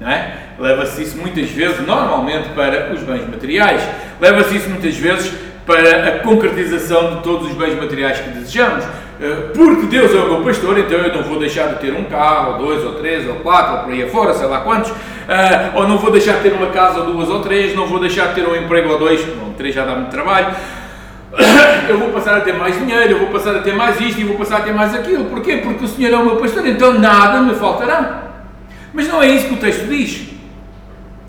É? 0.00 0.42
Leva-se 0.58 1.02
isso 1.02 1.18
muitas 1.18 1.50
vezes, 1.50 1.86
normalmente, 1.86 2.48
para 2.50 2.92
os 2.92 3.02
bens 3.02 3.28
materiais. 3.28 3.82
Leva-se 4.20 4.56
isso 4.56 4.70
muitas 4.70 4.96
vezes 4.96 5.32
para 5.66 6.08
a 6.08 6.18
concretização 6.20 7.16
de 7.16 7.22
todos 7.22 7.48
os 7.50 7.54
bens 7.54 7.78
materiais 7.78 8.18
que 8.18 8.30
desejamos. 8.30 8.84
Eh, 9.22 9.52
porque 9.54 9.86
Deus 9.86 10.12
é 10.12 10.18
o 10.18 10.28
meu 10.28 10.42
pastor, 10.42 10.78
então 10.78 10.98
eu 10.98 11.14
não 11.14 11.22
vou 11.22 11.38
deixar 11.38 11.68
de 11.68 11.80
ter 11.80 11.94
um 11.94 12.04
carro, 12.04 12.54
ou 12.54 12.66
dois, 12.66 12.84
ou 12.84 12.94
três, 12.94 13.28
ou 13.28 13.36
quatro, 13.36 13.74
ou 13.74 13.78
por 13.84 13.92
aí 13.92 14.02
afora, 14.02 14.34
sei 14.34 14.48
lá 14.48 14.60
quantos. 14.60 14.92
Eh, 15.28 15.70
ou 15.74 15.86
não 15.86 15.98
vou 15.98 16.10
deixar 16.10 16.34
de 16.34 16.42
ter 16.42 16.52
uma 16.52 16.66
casa, 16.68 17.02
duas, 17.02 17.28
ou 17.28 17.40
três. 17.40 17.74
Não 17.74 17.86
vou 17.86 18.00
deixar 18.00 18.28
de 18.28 18.34
ter 18.34 18.48
um 18.48 18.56
emprego, 18.56 18.90
ou 18.90 18.98
dois. 18.98 19.24
Bom, 19.24 19.52
três 19.56 19.74
já 19.74 19.84
dá 19.84 19.94
muito 19.94 20.10
trabalho 20.10 20.54
eu 21.88 21.98
vou 21.98 22.10
passar 22.10 22.36
a 22.36 22.40
ter 22.40 22.52
mais 22.52 22.78
dinheiro, 22.78 23.12
eu 23.12 23.18
vou 23.18 23.28
passar 23.28 23.56
a 23.56 23.60
ter 23.60 23.74
mais 23.74 24.00
isto 24.00 24.20
e 24.20 24.24
vou 24.24 24.36
passar 24.36 24.58
a 24.58 24.60
ter 24.60 24.72
mais 24.72 24.94
aquilo. 24.94 25.24
Porquê? 25.26 25.58
Porque 25.58 25.84
o 25.84 25.88
Senhor 25.88 26.12
é 26.12 26.16
o 26.16 26.24
meu 26.24 26.36
pastor, 26.36 26.66
então 26.66 26.98
nada 26.98 27.40
me 27.40 27.54
faltará. 27.54 28.24
Mas 28.92 29.08
não 29.08 29.22
é 29.22 29.28
isso 29.28 29.48
que 29.48 29.54
o 29.54 29.58
texto 29.58 29.86
diz, 29.86 30.28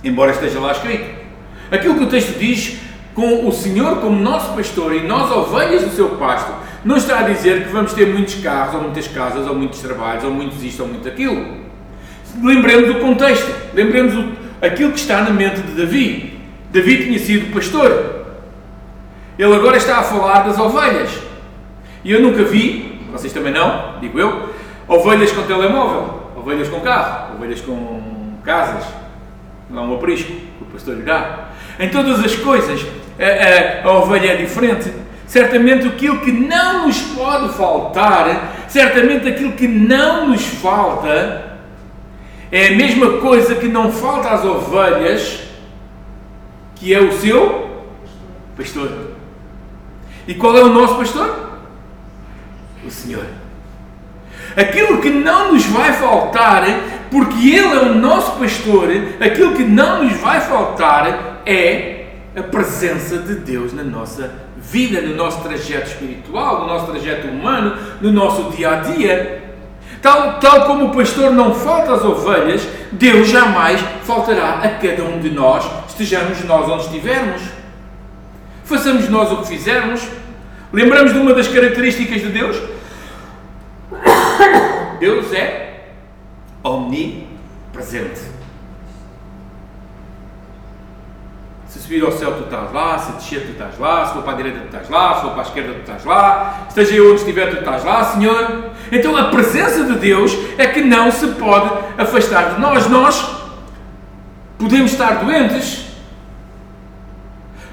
embora 0.03 0.31
esteja 0.31 0.59
lá 0.59 0.71
escrito. 0.71 1.23
Aquilo 1.71 1.95
que 1.95 2.03
o 2.03 2.07
texto 2.07 2.37
diz, 2.37 2.79
com 3.15 3.47
o 3.47 3.51
Senhor 3.51 3.97
como 3.97 4.19
nosso 4.19 4.53
pastor 4.53 4.93
e 4.93 5.01
nós 5.01 5.31
ovelhas 5.31 5.83
do 5.83 5.91
seu 5.91 6.09
pasto, 6.09 6.51
não 6.83 6.97
está 6.97 7.19
a 7.19 7.23
dizer 7.23 7.63
que 7.63 7.69
vamos 7.69 7.93
ter 7.93 8.07
muitos 8.07 8.35
carros, 8.35 8.75
ou 8.75 8.81
muitas 8.81 9.07
casas, 9.07 9.47
ou 9.47 9.55
muitos 9.55 9.79
trabalhos, 9.79 10.23
ou 10.23 10.31
muitos 10.31 10.61
isto, 10.63 10.81
ou 10.83 10.89
muito 10.89 11.07
aquilo. 11.07 11.63
lembremos 12.41 12.89
o 12.89 12.99
contexto, 12.99 13.49
lembremos 13.73 14.13
aquilo 14.61 14.91
que 14.91 14.99
está 14.99 15.21
na 15.21 15.29
mente 15.29 15.61
de 15.61 15.73
Davi. 15.73 16.39
Davi 16.71 17.05
tinha 17.05 17.19
sido 17.19 17.53
pastor. 17.53 18.25
Ele 19.37 19.55
agora 19.55 19.77
está 19.77 19.99
a 19.99 20.03
falar 20.03 20.41
das 20.41 20.59
ovelhas. 20.59 21.09
E 22.03 22.11
eu 22.11 22.21
nunca 22.21 22.43
vi, 22.43 22.99
vocês 23.11 23.31
também 23.31 23.53
não, 23.53 23.99
digo 24.01 24.19
eu, 24.19 24.49
ovelhas 24.87 25.31
com 25.31 25.43
telemóvel, 25.43 26.31
ovelhas 26.35 26.67
com 26.67 26.81
carro, 26.81 27.35
ovelhas 27.35 27.61
com 27.61 28.33
casas. 28.43 28.85
Não 29.69 29.83
há 29.83 29.85
um 29.85 29.95
aprisco 29.95 30.31
que 30.31 30.63
o 30.63 30.65
pastor 30.65 30.95
lhe 30.95 31.03
dá. 31.03 31.49
Em 31.79 31.89
todas 31.89 32.23
as 32.23 32.35
coisas, 32.35 32.85
a, 33.17 33.87
a, 33.87 33.89
a 33.89 33.97
ovelha 33.99 34.33
é 34.33 34.35
diferente. 34.35 35.02
Certamente 35.33 35.87
aquilo 35.87 36.19
que 36.19 36.31
não 36.31 36.85
nos 36.85 37.01
pode 37.01 37.57
faltar, 37.57 38.67
certamente 38.67 39.27
aquilo 39.27 39.53
que 39.53 39.67
não 39.67 40.29
nos 40.29 40.45
falta, 40.45 41.57
é 42.51 42.67
a 42.67 42.75
mesma 42.75 43.17
coisa 43.17 43.55
que 43.55 43.67
não 43.67 43.91
falta 43.91 44.29
às 44.29 44.45
ovelhas, 44.45 45.39
que 46.75 46.93
é 46.93 46.99
o 46.99 47.11
seu 47.13 47.83
pastor. 48.55 48.91
E 50.27 50.35
qual 50.35 50.55
é 50.55 50.61
o 50.61 50.69
nosso 50.69 50.97
pastor? 50.97 51.57
O 52.85 52.91
Senhor. 52.91 53.25
Aquilo 54.55 55.01
que 55.01 55.09
não 55.09 55.53
nos 55.53 55.65
vai 55.65 55.93
faltar, 55.93 56.63
porque 57.09 57.49
Ele 57.49 57.75
é 57.75 57.81
o 57.81 57.95
nosso 57.95 58.33
pastor, 58.33 58.87
aquilo 59.19 59.55
que 59.55 59.63
não 59.63 60.03
nos 60.03 60.15
vai 60.17 60.39
faltar 60.41 61.41
é 61.43 62.05
a 62.37 62.43
presença 62.43 63.17
de 63.17 63.33
Deus 63.33 63.73
na 63.73 63.83
nossa 63.83 64.27
vida, 64.27 64.42
no 65.01 65.15
nosso 65.15 65.41
trajeto 65.41 65.89
espiritual, 65.89 66.61
no 66.61 66.67
nosso 66.67 66.91
trajeto 66.91 67.27
humano, 67.27 67.77
no 68.01 68.11
nosso 68.11 68.51
dia 68.55 68.71
a 68.71 68.75
dia. 68.77 69.43
Tal, 70.01 70.39
tal 70.39 70.65
como 70.65 70.85
o 70.85 70.91
pastor 70.91 71.31
não 71.31 71.53
falta 71.53 71.93
às 71.93 72.03
ovelhas, 72.03 72.67
Deus 72.91 73.29
jamais 73.29 73.79
faltará 74.03 74.59
a 74.63 74.69
cada 74.69 75.03
um 75.03 75.19
de 75.19 75.29
nós, 75.29 75.65
estejamos 75.87 76.43
nós 76.43 76.69
onde 76.69 76.83
estivermos. 76.83 77.41
Façamos 78.65 79.07
nós 79.09 79.31
o 79.31 79.37
que 79.37 79.47
fizermos. 79.47 80.01
Lembramos 80.71 81.13
de 81.13 81.19
uma 81.19 81.33
das 81.33 81.47
características 81.47 82.21
de 82.21 82.29
Deus? 82.29 82.57
Deus 84.99 85.31
é 85.33 85.91
omnipresente. 86.63 88.21
Se 91.73 91.79
subir 91.79 92.05
ao 92.05 92.11
céu, 92.11 92.33
tu 92.33 92.43
estás 92.43 92.71
lá. 92.71 92.99
Se 92.99 93.13
descer, 93.13 93.47
tu 93.47 93.53
estás 93.53 93.79
lá. 93.79 94.05
Se 94.05 94.13
for 94.13 94.21
para 94.21 94.33
a 94.33 94.35
direita, 94.35 94.59
tu 94.59 94.65
estás 94.65 94.89
lá. 94.91 95.15
Se 95.15 95.21
for 95.21 95.31
para 95.31 95.41
a 95.41 95.45
esquerda, 95.45 95.73
tu 95.73 95.79
estás 95.79 96.05
lá. 96.05 96.65
Esteja 96.69 96.93
eu 96.93 97.09
onde 97.09 97.21
estiver, 97.21 97.49
tu 97.49 97.57
estás 97.57 97.83
lá, 97.83 98.03
Senhor. 98.03 98.65
Então 98.91 99.17
a 99.17 99.23
presença 99.31 99.83
de 99.83 99.93
Deus 99.93 100.37
é 100.59 100.67
que 100.67 100.81
não 100.81 101.11
se 101.11 101.25
pode 101.29 101.71
afastar 101.97 102.53
de 102.53 102.61
nós. 102.61 102.87
Nós 102.87 103.25
podemos 104.59 104.91
estar 104.91 105.15
doentes, 105.15 105.87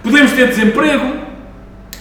podemos 0.02 0.33
ter 0.33 0.49
desemprego, 0.49 1.19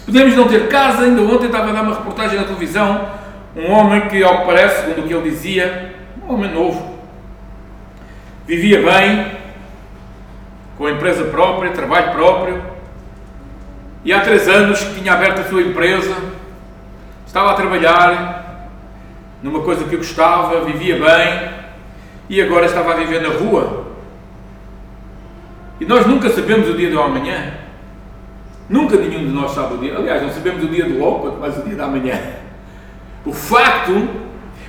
podemos 0.06 0.38
não 0.38 0.48
ter 0.48 0.70
casa. 0.70 1.04
Ainda 1.04 1.22
ontem 1.22 1.48
estava 1.48 1.70
a 1.70 1.74
dar 1.74 1.84
uma 1.84 1.96
reportagem 1.96 2.40
na 2.40 2.46
televisão. 2.46 3.10
Um 3.58 3.70
homem 3.74 4.08
que, 4.08 4.24
ao 4.24 4.40
que 4.40 4.46
parece, 4.46 4.86
segundo 4.86 5.04
o 5.04 5.08
que 5.08 5.14
ele 5.14 5.30
dizia, 5.30 5.96
um 6.26 6.34
homem 6.34 6.54
novo, 6.54 6.98
vivia 8.48 8.82
bem, 8.82 9.39
com 10.80 10.88
empresa 10.88 11.26
própria, 11.26 11.72
trabalho 11.72 12.14
próprio, 12.14 12.64
e 14.06 14.14
há 14.14 14.22
três 14.22 14.48
anos 14.48 14.80
que 14.80 15.02
tinha 15.02 15.12
aberto 15.12 15.42
a 15.42 15.44
sua 15.44 15.62
empresa, 15.62 16.16
estava 17.28 17.52
a 17.52 17.54
trabalhar 17.54 18.70
numa 19.44 19.60
coisa 19.60 19.84
que 19.84 19.98
gostava, 19.98 20.64
vivia 20.64 20.96
bem, 20.96 21.50
e 22.30 22.42
agora 22.42 22.66
estava 22.66 22.94
a 22.94 22.96
viver 22.96 23.22
na 23.22 23.28
rua. 23.28 23.88
E 25.82 25.86
nós 25.86 26.06
nunca 26.06 26.30
sabemos 26.30 26.70
o 26.70 26.74
dia 26.74 26.90
do 26.90 27.02
amanhã. 27.02 27.56
Nunca 28.70 28.96
nenhum 28.96 29.26
de 29.26 29.34
nós 29.34 29.52
sabe 29.52 29.74
o 29.74 29.78
dia. 29.80 29.98
Aliás, 29.98 30.22
não 30.22 30.32
sabemos 30.32 30.64
o 30.64 30.68
dia 30.68 30.86
do 30.86 30.98
logo, 30.98 31.40
mais 31.40 31.58
o 31.58 31.64
dia 31.64 31.76
da 31.76 31.88
manhã. 31.88 32.18
O 33.26 33.34
facto 33.34 34.08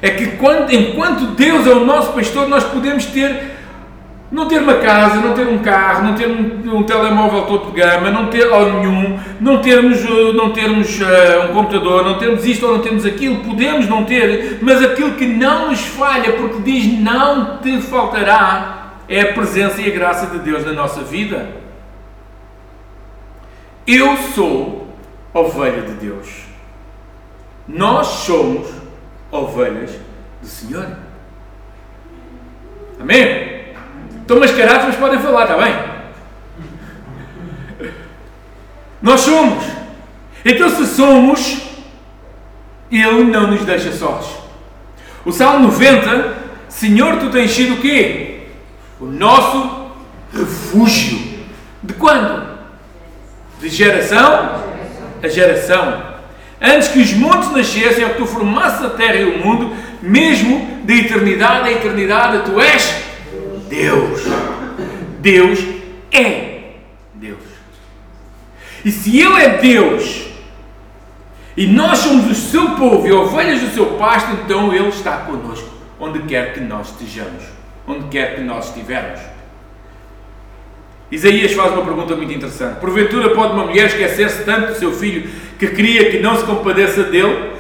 é 0.03 0.11
que 0.11 0.39
quando, 0.39 0.73
enquanto 0.73 1.37
Deus 1.37 1.69
é 1.69 1.71
o 1.71 1.85
nosso 1.85 2.13
pastor, 2.15 2.49
nós 2.49 2.65
podemos 2.65 3.07
ter 3.07 3.60
não 4.31 4.47
ter 4.47 4.63
uma 4.63 4.75
casa, 4.75 5.17
não 5.17 5.35
ter 5.35 5.47
um 5.49 5.59
carro, 5.59 6.05
não 6.05 6.15
ter 6.15 6.29
um, 6.29 6.77
um 6.77 6.83
telemóvel 6.85 7.43
topo 7.47 7.73
de 7.73 7.81
gama, 7.81 8.11
não 8.11 8.29
ter 8.29 8.47
ou 8.47 8.75
nenhum, 8.75 9.19
não 9.41 9.61
termos, 9.61 10.05
eh, 10.05 10.33
não 10.33 10.53
termos 10.53 11.01
uh, 11.01 11.51
um 11.51 11.55
computador, 11.55 12.05
não 12.05 12.17
termos 12.17 12.45
isto 12.45 12.65
ou 12.65 12.77
não 12.77 12.83
termos 12.83 13.05
aquilo, 13.05 13.45
podemos 13.45 13.89
não 13.89 14.05
ter, 14.05 14.59
mas 14.63 14.81
aquilo 14.83 15.13
que 15.13 15.27
não 15.27 15.71
nos 15.71 15.81
falha, 15.81 16.35
porque 16.35 16.63
diz 16.63 17.01
não 17.01 17.59
te 17.59 17.81
faltará, 17.83 18.93
é 19.09 19.23
a 19.23 19.33
presença 19.33 19.83
e 19.83 19.91
a 19.91 19.95
graça 19.95 20.27
de 20.27 20.39
Deus 20.39 20.65
na 20.65 20.73
nossa 20.73 21.03
vida. 21.03 21.51
Eu 23.85 24.17
sou 24.17 24.95
ovelha 25.35 25.83
de 25.83 25.95
Deus. 25.95 26.29
Nós 27.67 28.07
somos 28.07 28.69
ovelhas 29.33 29.91
do 30.41 30.47
Senhor. 30.47 30.87
Amém? 33.01 33.60
Estão 34.31 34.39
mascarados, 34.39 34.87
mas 34.87 34.95
podem 34.95 35.19
falar, 35.19 35.43
está 35.43 35.57
bem? 35.57 35.75
Nós 39.03 39.23
somos. 39.23 39.65
Então, 40.45 40.71
se 40.71 40.87
somos, 40.87 41.63
Ele 42.93 43.25
não 43.25 43.49
nos 43.49 43.65
deixa 43.65 43.91
sós. 43.91 44.25
O 45.25 45.33
Salmo 45.33 45.67
90, 45.67 46.33
Senhor, 46.69 47.17
tu 47.17 47.31
tens 47.31 47.51
sido 47.51 47.75
o 47.75 47.81
quê? 47.81 48.43
O 49.01 49.07
nosso 49.07 49.91
refúgio. 50.33 51.19
De 51.83 51.95
quando? 51.95 52.57
De 53.59 53.69
geração 53.69 54.61
a 55.25 55.27
geração. 55.27 56.05
Antes 56.63 56.87
que 56.87 57.01
os 57.01 57.13
montes 57.15 57.51
nascessem, 57.51 58.05
ou 58.05 58.11
que 58.11 58.19
tu 58.19 58.27
formasses 58.27 58.85
a 58.85 58.91
terra 58.91 59.17
e 59.17 59.25
o 59.25 59.45
mundo, 59.45 59.75
mesmo 60.01 60.83
de 60.85 61.01
eternidade 61.01 61.69
a 61.69 61.73
eternidade, 61.73 62.45
tu 62.45 62.61
és 62.61 63.10
Deus. 63.71 64.21
Deus 65.21 65.59
é 66.11 66.73
Deus. 67.15 67.39
E 68.85 68.91
se 68.91 69.19
Ele 69.19 69.41
é 69.41 69.59
Deus 69.59 70.27
e 71.57 71.67
nós 71.67 71.99
somos 71.99 72.31
o 72.31 72.35
seu 72.35 72.71
povo 72.71 73.07
e 73.07 73.13
ovelhas 73.13 73.61
do 73.61 73.71
seu 73.71 73.87
pasto, 73.97 74.33
então 74.33 74.75
Ele 74.75 74.89
está 74.89 75.19
conosco, 75.19 75.69
onde 76.01 76.21
quer 76.21 76.53
que 76.53 76.61
nós 76.61 76.89
estejamos, 76.89 77.45
onde 77.87 78.09
quer 78.09 78.35
que 78.35 78.41
nós 78.41 78.69
estivermos. 78.69 79.21
Isaías 81.11 81.53
faz 81.53 81.73
uma 81.73 81.85
pergunta 81.85 82.15
muito 82.15 82.33
interessante. 82.33 82.81
Porventura 82.81 83.35
pode 83.35 83.53
uma 83.53 83.67
mulher 83.67 83.87
esquecer-se 83.87 84.45
tanto 84.45 84.69
do 84.69 84.79
seu 84.79 84.93
filho 84.93 85.29
que 85.59 85.67
queria 85.69 86.11
que 86.11 86.21
não 86.21 86.37
se 86.37 86.45
compadeça 86.45 87.03
dele, 87.05 87.53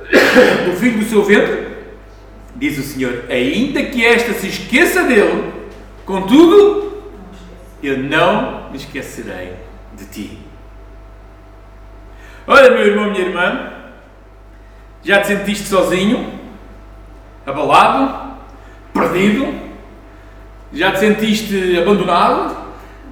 do 0.64 0.76
filho 0.76 0.98
do 0.98 1.04
seu 1.04 1.22
ventre? 1.22 1.67
Diz 2.58 2.76
o 2.76 2.82
Senhor, 2.82 3.24
ainda 3.30 3.82
que 3.84 4.04
esta 4.04 4.32
se 4.32 4.48
esqueça 4.48 5.04
dele, 5.04 5.52
contudo, 6.04 7.02
eu 7.82 7.96
não 7.98 8.68
me 8.70 8.76
esquecerei 8.76 9.52
de 9.94 10.04
ti. 10.06 10.38
Olha, 12.46 12.70
meu 12.70 12.86
irmão, 12.86 13.10
minha 13.10 13.24
irmã, 13.24 13.72
já 15.04 15.20
te 15.20 15.28
sentiste 15.28 15.68
sozinho, 15.68 16.32
abalado, 17.46 18.36
perdido, 18.92 19.54
já 20.72 20.90
te 20.92 20.98
sentiste 20.98 21.78
abandonado, 21.78 22.56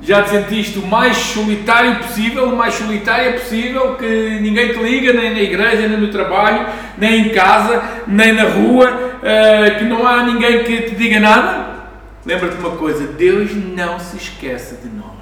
já 0.02 0.22
te 0.22 0.30
sentiste 0.30 0.78
o 0.78 0.86
mais 0.86 1.16
solitário 1.16 1.96
possível, 1.96 2.48
o 2.48 2.56
mais 2.56 2.74
solitária 2.74 3.32
possível, 3.34 3.94
que 3.94 4.38
ninguém 4.40 4.72
te 4.72 4.78
liga, 4.78 5.12
nem 5.12 5.32
na 5.32 5.40
igreja, 5.40 5.88
nem 5.88 5.98
no 5.98 6.08
trabalho, 6.08 6.66
nem 6.98 7.26
em 7.26 7.28
casa, 7.30 7.82
nem 8.06 8.32
na 8.32 8.44
rua, 8.44 9.05
uh, 9.26 9.78
que 9.78 9.84
não 9.84 10.06
há 10.06 10.22
ninguém 10.22 10.62
que 10.62 10.82
te 10.82 10.94
diga 10.94 11.18
nada, 11.18 11.88
lembra-te 12.24 12.56
uma 12.58 12.76
coisa: 12.76 13.06
Deus 13.08 13.54
não 13.54 13.98
se 13.98 14.16
esquece 14.16 14.76
de 14.76 14.88
nós. 14.88 15.16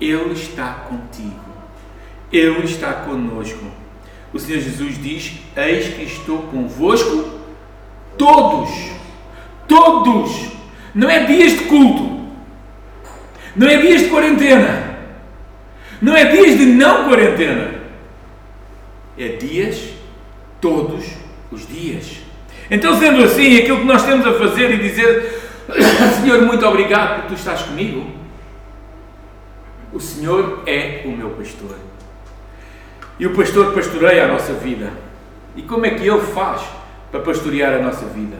Ele 0.00 0.32
está 0.32 0.74
contigo. 0.88 1.40
Ele 2.32 2.64
está 2.64 2.92
conosco. 2.92 3.64
O 4.32 4.38
Senhor 4.38 4.60
Jesus 4.60 5.00
diz: 5.02 5.32
Eis 5.56 5.94
que 5.94 6.04
estou 6.04 6.42
convosco 6.44 7.40
todos. 8.16 8.70
Todos. 9.68 10.52
Não 10.94 11.08
é 11.08 11.24
dias 11.24 11.52
de 11.52 11.64
culto. 11.64 12.22
Não 13.54 13.68
é 13.68 13.76
dias 13.76 14.02
de 14.02 14.08
quarentena. 14.08 14.98
Não 16.00 16.16
é 16.16 16.24
dias 16.24 16.58
de 16.58 16.66
não 16.66 17.08
quarentena. 17.08 17.82
É 19.16 19.28
dias 19.28 19.92
todos 20.62 21.04
os 21.50 21.66
dias. 21.66 22.22
Então, 22.70 22.98
sendo 22.98 23.22
assim, 23.22 23.58
aquilo 23.58 23.80
que 23.80 23.84
nós 23.84 24.02
temos 24.06 24.26
a 24.26 24.32
fazer 24.32 24.70
e 24.70 24.78
dizer, 24.78 25.40
Senhor, 26.22 26.40
muito 26.40 26.64
obrigado 26.64 27.16
porque 27.16 27.28
tu 27.28 27.34
estás 27.34 27.60
comigo. 27.64 28.10
O 29.92 30.00
Senhor 30.00 30.62
é 30.64 31.02
o 31.04 31.10
meu 31.10 31.28
pastor. 31.30 31.76
E 33.18 33.26
o 33.26 33.34
pastor 33.34 33.74
pastoreia 33.74 34.24
a 34.24 34.28
nossa 34.28 34.54
vida. 34.54 34.90
E 35.54 35.60
como 35.60 35.84
é 35.84 35.90
que 35.90 36.08
ele 36.08 36.20
faz 36.20 36.62
para 37.12 37.20
pastorear 37.20 37.74
a 37.74 37.82
nossa 37.82 38.06
vida. 38.06 38.38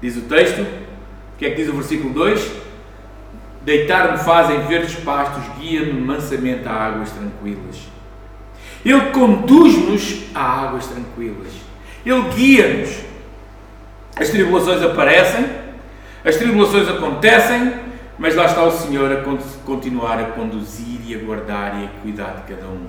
Diz 0.00 0.16
o 0.16 0.22
texto, 0.22 0.62
o 0.62 1.38
que 1.38 1.44
é 1.44 1.50
que 1.50 1.56
diz 1.56 1.68
o 1.68 1.74
versículo 1.74 2.12
2? 2.14 2.52
Deitar-me 3.62 4.18
fazem 4.18 4.66
verdes 4.66 4.94
pastos, 4.96 5.44
guia-me 5.58 5.92
mansamente 5.92 6.66
a 6.66 6.72
águas 6.72 7.10
tranquilas. 7.10 7.93
Ele 8.84 9.00
conduz-nos 9.12 10.24
a 10.34 10.64
águas 10.64 10.86
tranquilas. 10.86 11.52
Ele 12.04 12.22
guia-nos. 12.34 12.98
As 14.16 14.28
tribulações 14.28 14.82
aparecem, 14.82 15.46
as 16.24 16.36
tribulações 16.36 16.88
acontecem, 16.88 17.72
mas 18.18 18.34
lá 18.34 18.44
está 18.44 18.62
o 18.62 18.70
Senhor 18.70 19.10
a 19.10 19.24
continuar 19.64 20.20
a 20.20 20.24
conduzir 20.26 21.00
e 21.06 21.14
a 21.14 21.18
guardar 21.18 21.80
e 21.80 21.86
a 21.86 21.88
cuidar 22.00 22.36
de 22.36 22.54
cada 22.54 22.66
um. 22.66 22.86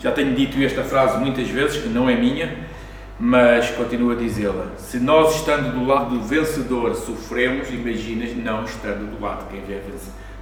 Já 0.00 0.12
tenho 0.12 0.34
dito 0.34 0.62
esta 0.62 0.84
frase 0.84 1.18
muitas 1.18 1.48
vezes, 1.48 1.82
que 1.82 1.88
não 1.88 2.08
é 2.08 2.14
minha, 2.14 2.56
mas 3.18 3.68
continuo 3.70 4.12
a 4.12 4.14
dizê-la. 4.14 4.68
Se 4.78 5.00
nós, 5.00 5.34
estando 5.34 5.72
do 5.72 5.84
lado 5.84 6.16
do 6.16 6.22
vencedor, 6.22 6.94
sofremos, 6.94 7.68
imaginas 7.70 8.34
não 8.36 8.64
estando 8.64 9.10
do 9.10 9.20
lado 9.22 9.50
de 9.50 9.60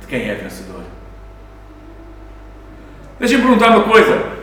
quem 0.06 0.28
é, 0.28 0.34
de 0.34 0.52
vencedor. 3.16 3.20
Deixa-me 3.20 3.42
perguntar 3.42 3.76
uma 3.76 3.84
coisa. 3.84 4.36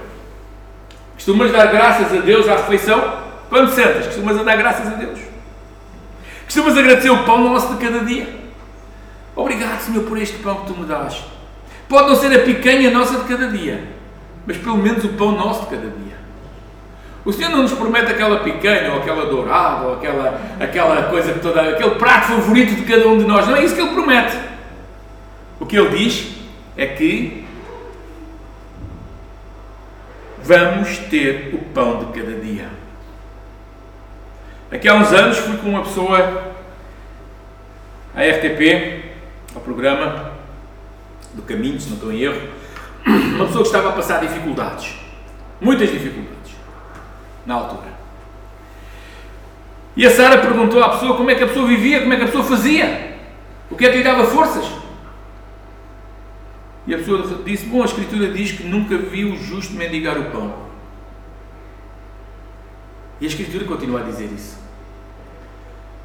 Costumas 1.15 1.51
dar 1.51 1.67
graças 1.67 2.17
a 2.17 2.21
Deus 2.21 2.47
à 2.47 2.55
refeição? 2.55 3.23
Quando 3.49 3.69
sentas, 3.71 4.07
costumas 4.07 4.43
dar 4.43 4.55
graças 4.55 4.87
a 4.87 4.95
Deus? 4.95 5.19
Costumas 6.45 6.77
agradecer 6.77 7.09
o 7.09 7.23
pão 7.23 7.43
nosso 7.43 7.73
de 7.73 7.85
cada 7.85 7.99
dia? 7.99 8.27
Obrigado, 9.35 9.79
Senhor, 9.79 10.03
por 10.03 10.17
este 10.17 10.37
pão 10.37 10.57
que 10.57 10.73
tu 10.73 10.79
me 10.79 10.85
dás. 10.85 11.23
Pode 11.87 12.09
não 12.09 12.15
ser 12.15 12.35
a 12.35 12.43
picanha 12.43 12.91
nossa 12.91 13.17
de 13.19 13.23
cada 13.23 13.47
dia, 13.47 13.83
mas 14.45 14.57
pelo 14.57 14.77
menos 14.77 15.03
o 15.03 15.09
pão 15.09 15.31
nosso 15.31 15.63
de 15.63 15.67
cada 15.75 15.87
dia. 15.87 16.13
O 17.25 17.31
Senhor 17.31 17.49
não 17.51 17.61
nos 17.61 17.71
promete 17.71 18.11
aquela 18.11 18.39
picanha, 18.39 18.91
ou 18.91 18.99
aquela 18.99 19.25
dourada, 19.25 19.85
ou 19.85 19.93
aquela, 19.93 20.41
aquela 20.59 21.03
coisa 21.03 21.31
que 21.31 21.39
toda, 21.39 21.61
aquele 21.61 21.91
prato 21.91 22.27
favorito 22.27 22.75
de 22.75 22.81
cada 22.81 23.07
um 23.07 23.17
de 23.17 23.25
nós. 23.25 23.47
Não 23.47 23.55
é 23.55 23.63
isso 23.63 23.75
que 23.75 23.81
Ele 23.81 23.91
promete. 23.91 24.37
O 25.59 25.65
que 25.65 25.77
Ele 25.77 25.97
diz 25.97 26.35
é 26.75 26.85
que 26.85 27.42
vamos 30.43 30.97
ter 31.09 31.53
o 31.53 31.57
pão 31.73 31.99
de 31.99 32.19
cada 32.19 32.39
dia. 32.39 32.67
Aqui 34.71 34.87
há 34.87 34.95
uns 34.95 35.11
anos 35.11 35.37
fui 35.37 35.57
com 35.57 35.69
uma 35.69 35.83
pessoa 35.83 36.53
à 38.15 38.21
RTP, 38.21 39.03
ao 39.55 39.61
programa 39.61 40.31
do 41.33 41.41
Caminho, 41.43 41.79
se 41.79 41.89
não 41.89 41.95
estou 41.95 42.11
em 42.11 42.21
erro, 42.21 42.41
uma 43.05 43.45
pessoa 43.45 43.63
que 43.63 43.69
estava 43.69 43.89
a 43.89 43.91
passar 43.93 44.19
dificuldades, 44.19 44.95
muitas 45.61 45.89
dificuldades 45.91 46.53
na 47.45 47.55
altura. 47.55 47.93
E 49.95 50.05
a 50.05 50.09
Sara 50.09 50.39
perguntou 50.39 50.83
à 50.83 50.89
pessoa 50.89 51.15
como 51.15 51.29
é 51.29 51.35
que 51.35 51.43
a 51.43 51.47
pessoa 51.47 51.67
vivia, 51.67 52.01
como 52.01 52.13
é 52.13 52.17
que 52.17 52.23
a 52.23 52.25
pessoa 52.25 52.43
fazia, 52.43 53.17
o 53.69 53.75
que 53.75 53.85
é 53.85 53.91
que 53.91 53.97
lhe 53.97 54.03
dava 54.03 54.25
forças. 54.25 54.82
E 56.85 56.93
a 56.93 56.97
pessoa 56.97 57.41
disse: 57.45 57.65
Bom, 57.65 57.81
a 57.81 57.85
Escritura 57.85 58.29
diz 58.31 58.51
que 58.51 58.63
nunca 58.63 58.97
viu 58.97 59.33
o 59.33 59.37
justo 59.37 59.73
mendigar 59.73 60.17
o 60.17 60.31
pão. 60.31 60.53
E 63.21 63.25
a 63.25 63.27
Escritura 63.27 63.65
continua 63.65 64.01
a 64.01 64.03
dizer 64.03 64.29
isso. 64.35 64.61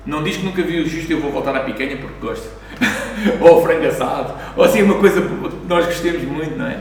Não 0.07 0.23
diz 0.23 0.37
que 0.37 0.45
nunca 0.45 0.62
viu 0.62 0.85
o 0.85 0.88
justo 0.88 1.12
eu 1.12 1.21
vou 1.21 1.31
voltar 1.31 1.55
à 1.55 1.61
picanha 1.61 1.97
porque 1.97 2.14
gosto. 2.21 2.49
ou 3.41 3.62
frango 3.62 3.87
assado. 3.87 4.35
Ou 4.57 4.64
assim, 4.64 4.83
uma 4.83 4.95
coisa 4.95 5.21
que 5.21 5.67
nós 5.67 5.87
gostemos 5.87 6.23
muito, 6.23 6.57
não 6.57 6.67
é? 6.67 6.81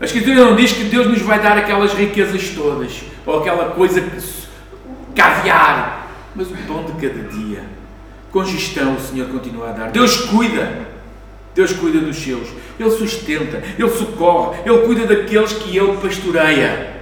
A 0.00 0.04
Escritura 0.04 0.44
não 0.44 0.56
diz 0.56 0.72
que 0.72 0.84
Deus 0.84 1.06
nos 1.06 1.22
vai 1.22 1.40
dar 1.40 1.56
aquelas 1.56 1.94
riquezas 1.94 2.50
todas, 2.50 3.04
ou 3.24 3.40
aquela 3.40 3.70
coisa 3.70 4.02
caviar, 5.14 6.10
mas 6.34 6.50
o 6.50 6.56
pão 6.66 6.84
de 6.84 6.92
cada 6.92 7.22
dia. 7.28 7.64
Com 8.30 8.44
gestão 8.44 8.96
o 8.96 9.00
Senhor 9.00 9.28
continua 9.28 9.70
a 9.70 9.72
dar. 9.72 9.90
Deus 9.90 10.16
cuida. 10.26 10.83
Deus 11.54 11.72
cuida 11.72 12.00
dos 12.00 12.16
seus. 12.16 12.48
Ele 12.78 12.90
sustenta, 12.90 13.62
Ele 13.78 13.88
socorre, 13.90 14.60
Ele 14.66 14.78
cuida 14.78 15.06
daqueles 15.06 15.52
que 15.52 15.76
Ele 15.76 15.96
pastoreia. 15.96 16.94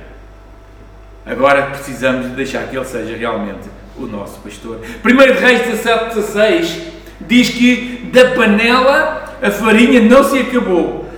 Agora 1.24 1.62
precisamos 1.70 2.28
de 2.28 2.34
deixar 2.34 2.68
que 2.68 2.76
Ele 2.76 2.84
seja 2.84 3.16
realmente 3.16 3.68
o 3.96 4.06
nosso 4.06 4.40
pastor. 4.40 4.80
1 5.04 5.40
Reis 5.40 5.62
17, 5.62 6.14
16 6.14 6.82
diz 7.20 7.50
que 7.50 8.10
da 8.12 8.30
panela 8.30 9.36
a 9.40 9.50
farinha 9.50 10.00
não 10.00 10.22
se 10.22 10.38
acabou, 10.38 11.08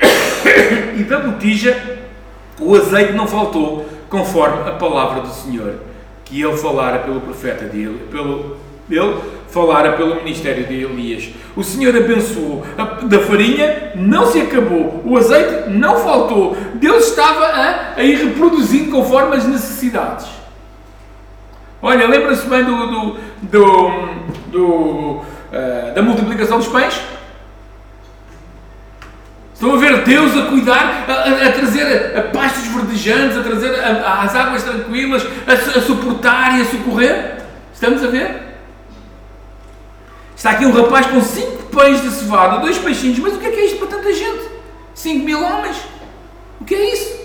e 0.98 1.02
da 1.04 1.18
botija 1.18 2.00
o 2.58 2.74
azeite 2.76 3.12
não 3.12 3.26
faltou, 3.26 3.88
conforme 4.08 4.68
a 4.68 4.72
palavra 4.72 5.22
do 5.22 5.28
Senhor, 5.28 5.76
que 6.24 6.42
ele 6.42 6.56
falara 6.56 6.98
pelo 6.98 7.20
profeta 7.20 7.64
dele, 7.64 8.06
pelo 8.10 8.56
ele 8.90 9.14
falara 9.50 9.92
pelo 9.92 10.16
ministério 10.16 10.64
de 10.64 10.74
Elias. 10.74 11.30
O 11.56 11.62
Senhor 11.62 11.94
abençoou, 11.96 12.64
a, 12.78 12.84
da 13.04 13.20
farinha 13.20 13.92
não 13.94 14.26
se 14.26 14.40
acabou, 14.40 15.02
o 15.04 15.16
azeite 15.16 15.70
não 15.70 15.96
faltou, 15.96 16.56
Deus 16.74 17.08
estava 17.08 17.44
a, 17.44 17.94
a 17.96 18.02
ir 18.02 18.16
reproduzindo 18.24 18.90
conforme 18.90 19.36
as 19.36 19.46
necessidades. 19.46 20.26
Olha, 21.82 22.06
lembra-se 22.06 22.46
bem 22.46 22.62
do, 22.62 22.86
do, 22.86 23.16
do, 23.42 23.90
do 24.52 24.60
uh, 25.50 25.94
da 25.94 26.02
multiplicação 26.02 26.58
dos 26.58 26.68
pães? 26.68 27.00
Estão 29.54 29.74
a 29.74 29.76
ver 29.76 30.04
Deus 30.04 30.36
a 30.36 30.46
cuidar, 30.46 31.04
a, 31.08 31.12
a, 31.12 31.48
a 31.48 31.52
trazer 31.52 32.16
a, 32.16 32.22
pastos 32.22 32.66
verdejantes, 32.68 33.36
a 33.36 33.42
trazer 33.42 33.74
as 33.78 34.34
águas 34.34 34.62
tranquilas, 34.62 35.26
a, 35.46 35.80
suportar 35.80 36.58
e 36.58 36.62
a 36.62 36.64
socorrer? 36.64 37.36
Estamos 37.72 38.04
a 38.04 38.06
ver? 38.08 38.49
Está 40.40 40.52
aqui 40.52 40.64
um 40.64 40.72
rapaz 40.72 41.04
com 41.04 41.20
cinco 41.20 41.64
pães 41.64 42.00
de 42.00 42.08
cevada, 42.08 42.60
dois 42.60 42.78
peixinhos, 42.78 43.18
mas 43.18 43.34
o 43.34 43.38
que 43.38 43.46
é, 43.46 43.50
que 43.50 43.60
é 43.60 43.66
isto 43.66 43.76
para 43.76 43.88
tanta 43.88 44.10
gente? 44.10 44.48
Cinco 44.94 45.22
mil 45.22 45.38
homens? 45.38 45.76
O 46.58 46.64
que 46.64 46.74
é 46.74 46.94
isso? 46.94 47.20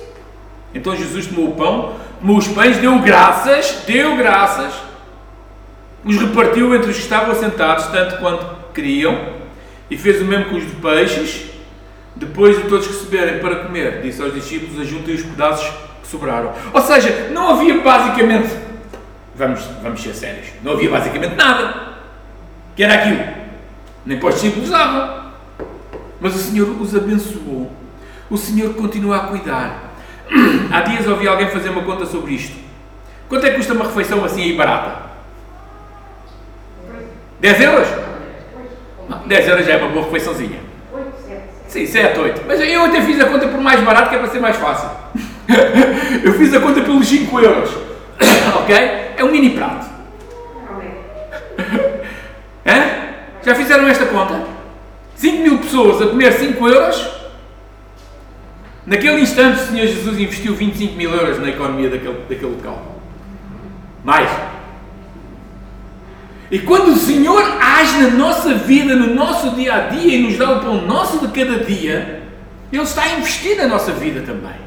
Então 0.74 0.94
Jesus 0.94 1.28
tomou 1.28 1.52
o 1.52 1.56
pão, 1.56 1.96
tomou 2.20 2.38
os 2.38 2.46
pães, 2.50 2.76
deu 2.76 3.00
graças, 3.00 3.84
deu 3.88 4.18
graças, 4.18 4.74
os 6.04 6.18
repartiu 6.18 6.76
entre 6.76 6.90
os 6.90 6.98
que 6.98 7.04
estavam 7.04 7.32
assentados, 7.32 7.88
tanto 7.88 8.18
quanto 8.18 8.74
queriam, 8.74 9.18
e 9.90 9.98
fez 9.98 10.22
o 10.22 10.26
mesmo 10.26 10.50
com 10.50 10.58
os 10.58 10.66
de 10.66 10.76
peixes 10.76 11.52
depois 12.18 12.58
de 12.58 12.68
todos 12.68 12.86
receberem 12.86 13.40
para 13.40 13.64
comer, 13.64 14.02
disse 14.02 14.22
aos 14.22 14.34
discípulos: 14.34 14.78
ajuntem 14.78 15.16
os 15.16 15.24
pedaços 15.24 15.74
que 16.02 16.08
sobraram. 16.10 16.52
Ou 16.74 16.82
seja, 16.82 17.30
não 17.32 17.52
havia 17.52 17.80
basicamente, 17.80 18.54
vamos, 19.34 19.62
vamos 19.82 20.02
ser 20.02 20.14
sérios, 20.14 20.48
não 20.62 20.74
havia 20.74 20.90
basicamente 20.90 21.36
nada. 21.36 21.95
Que 22.76 22.84
era 22.84 22.96
aquilo. 22.96 23.24
Nem 24.06 24.20
para 24.20 24.30
os 24.30 24.36
discípulos 24.36 24.70
dava. 24.70 25.34
Mas 26.20 26.36
o 26.36 26.40
Senhor 26.40 26.70
os 26.82 26.96
abençoou. 26.96 27.72
O 28.30 28.38
Senhor 28.38 28.74
continua 28.74 29.18
a 29.18 29.20
cuidar. 29.28 29.94
Há 30.72 30.82
dias 30.82 31.08
ouvi 31.08 31.28
alguém 31.28 31.50
fazer 31.50 31.70
uma 31.70 31.84
conta 31.84 32.06
sobre 32.06 32.34
isto. 32.34 32.58
Quanto 33.30 33.46
é 33.46 33.52
que 33.52 33.58
custa 33.58 33.74
uma 33.74 33.86
refeição 33.86 34.24
assim 34.24 34.44
aí 34.44 34.54
barata? 34.54 35.06
10 37.40 37.62
euros? 37.62 37.88
Não, 39.10 39.20
10 39.28 39.48
euros 39.48 39.66
já 39.66 39.74
é 39.74 39.78
uma 39.78 39.90
boa 39.90 40.06
refeiçãozinha. 40.06 40.60
Sim, 41.68 41.86
7, 41.86 42.20
8. 42.20 42.42
Mas 42.48 42.60
eu 42.62 42.86
até 42.86 43.02
fiz 43.02 43.20
a 43.20 43.26
conta 43.26 43.48
por 43.48 43.60
mais 43.60 43.82
barato, 43.82 44.10
que 44.10 44.16
é 44.16 44.20
para 44.20 44.30
ser 44.30 44.40
mais 44.40 44.56
fácil. 44.56 44.90
eu 46.24 46.34
fiz 46.34 46.54
a 46.54 46.60
conta 46.60 46.82
pelos 46.82 47.08
5 47.08 47.40
euros. 47.40 47.70
ok? 48.62 48.76
É 49.18 49.24
um 49.24 49.32
mini 49.32 49.52
prato. 49.52 49.86
Hã? 52.66 53.06
Já 53.46 53.54
fizeram 53.54 53.88
esta 53.88 54.06
conta? 54.08 54.44
5 55.16 55.44
mil 55.44 55.60
pessoas 55.60 56.02
a 56.02 56.08
comer 56.08 56.34
5 56.34 56.68
euros? 56.68 57.16
Naquele 58.86 59.22
instante, 59.22 59.62
o 59.62 59.66
Senhor 59.66 59.88
Jesus 59.88 60.20
investiu 60.20 60.56
25 60.56 60.96
mil 60.96 61.12
euros 61.12 61.40
na 61.40 61.50
economia 61.50 61.90
daquele, 61.90 62.20
daquele 62.30 62.56
local. 62.56 63.02
Mais. 64.04 64.30
E 66.52 66.60
quando 66.60 66.90
o 66.90 66.96
Senhor 66.96 67.42
age 67.60 67.98
na 67.98 68.10
nossa 68.10 68.54
vida, 68.54 68.96
no 68.96 69.14
nosso 69.14 69.52
dia 69.52 69.74
a 69.74 69.80
dia 69.88 70.16
e 70.16 70.22
nos 70.24 70.38
dá 70.38 70.52
o 70.52 70.60
pão 70.60 70.82
nosso 70.86 71.26
de 71.26 71.34
cada 71.34 71.64
dia, 71.64 72.24
Ele 72.72 72.84
está 72.84 73.04
a 73.04 73.14
investir 73.14 73.58
na 73.58 73.68
nossa 73.68 73.92
vida 73.92 74.22
também. 74.22 74.66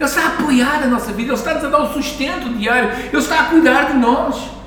Ele 0.00 0.08
está 0.08 0.22
a 0.22 0.26
apoiar 0.28 0.82
a 0.82 0.86
nossa 0.86 1.12
vida, 1.12 1.32
Ele 1.32 1.38
está-nos 1.38 1.64
a 1.64 1.68
dar 1.68 1.82
o 1.82 1.92
sustento 1.92 2.48
diário, 2.56 2.90
Ele 3.12 3.16
está 3.16 3.40
a 3.40 3.44
cuidar 3.44 3.92
de 3.92 3.98
nós. 3.98 4.57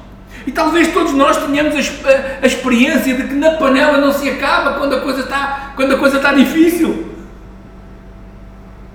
E 0.45 0.51
talvez 0.51 0.87
todos 0.91 1.13
nós 1.13 1.37
tenhamos 1.37 1.75
a, 1.75 2.43
a, 2.43 2.47
experiência 2.47 3.13
de 3.13 3.23
que 3.23 3.33
na 3.33 3.51
panela 3.51 3.97
não 3.97 4.11
se 4.11 4.29
acaba 4.29 4.73
quando 4.73 4.95
a 4.95 5.01
coisa 5.01 5.21
está, 5.21 5.73
quando 5.75 5.93
a 5.93 5.97
coisa 5.97 6.17
está 6.17 6.33
difícil. 6.33 7.11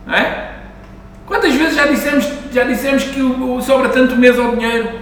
Não 0.04 0.14
é? 0.14 0.54
Quantas 1.24 1.54
vezes 1.54 1.74
já 1.76 1.86
dissemos, 1.86 2.28
já 2.52 2.64
dissemos 2.64 3.04
que 3.04 3.20
o, 3.20 3.56
o 3.56 3.62
sobra 3.62 3.88
tanto 3.88 4.16
mês 4.16 4.38
ao 4.38 4.56
dinheiro? 4.56 5.00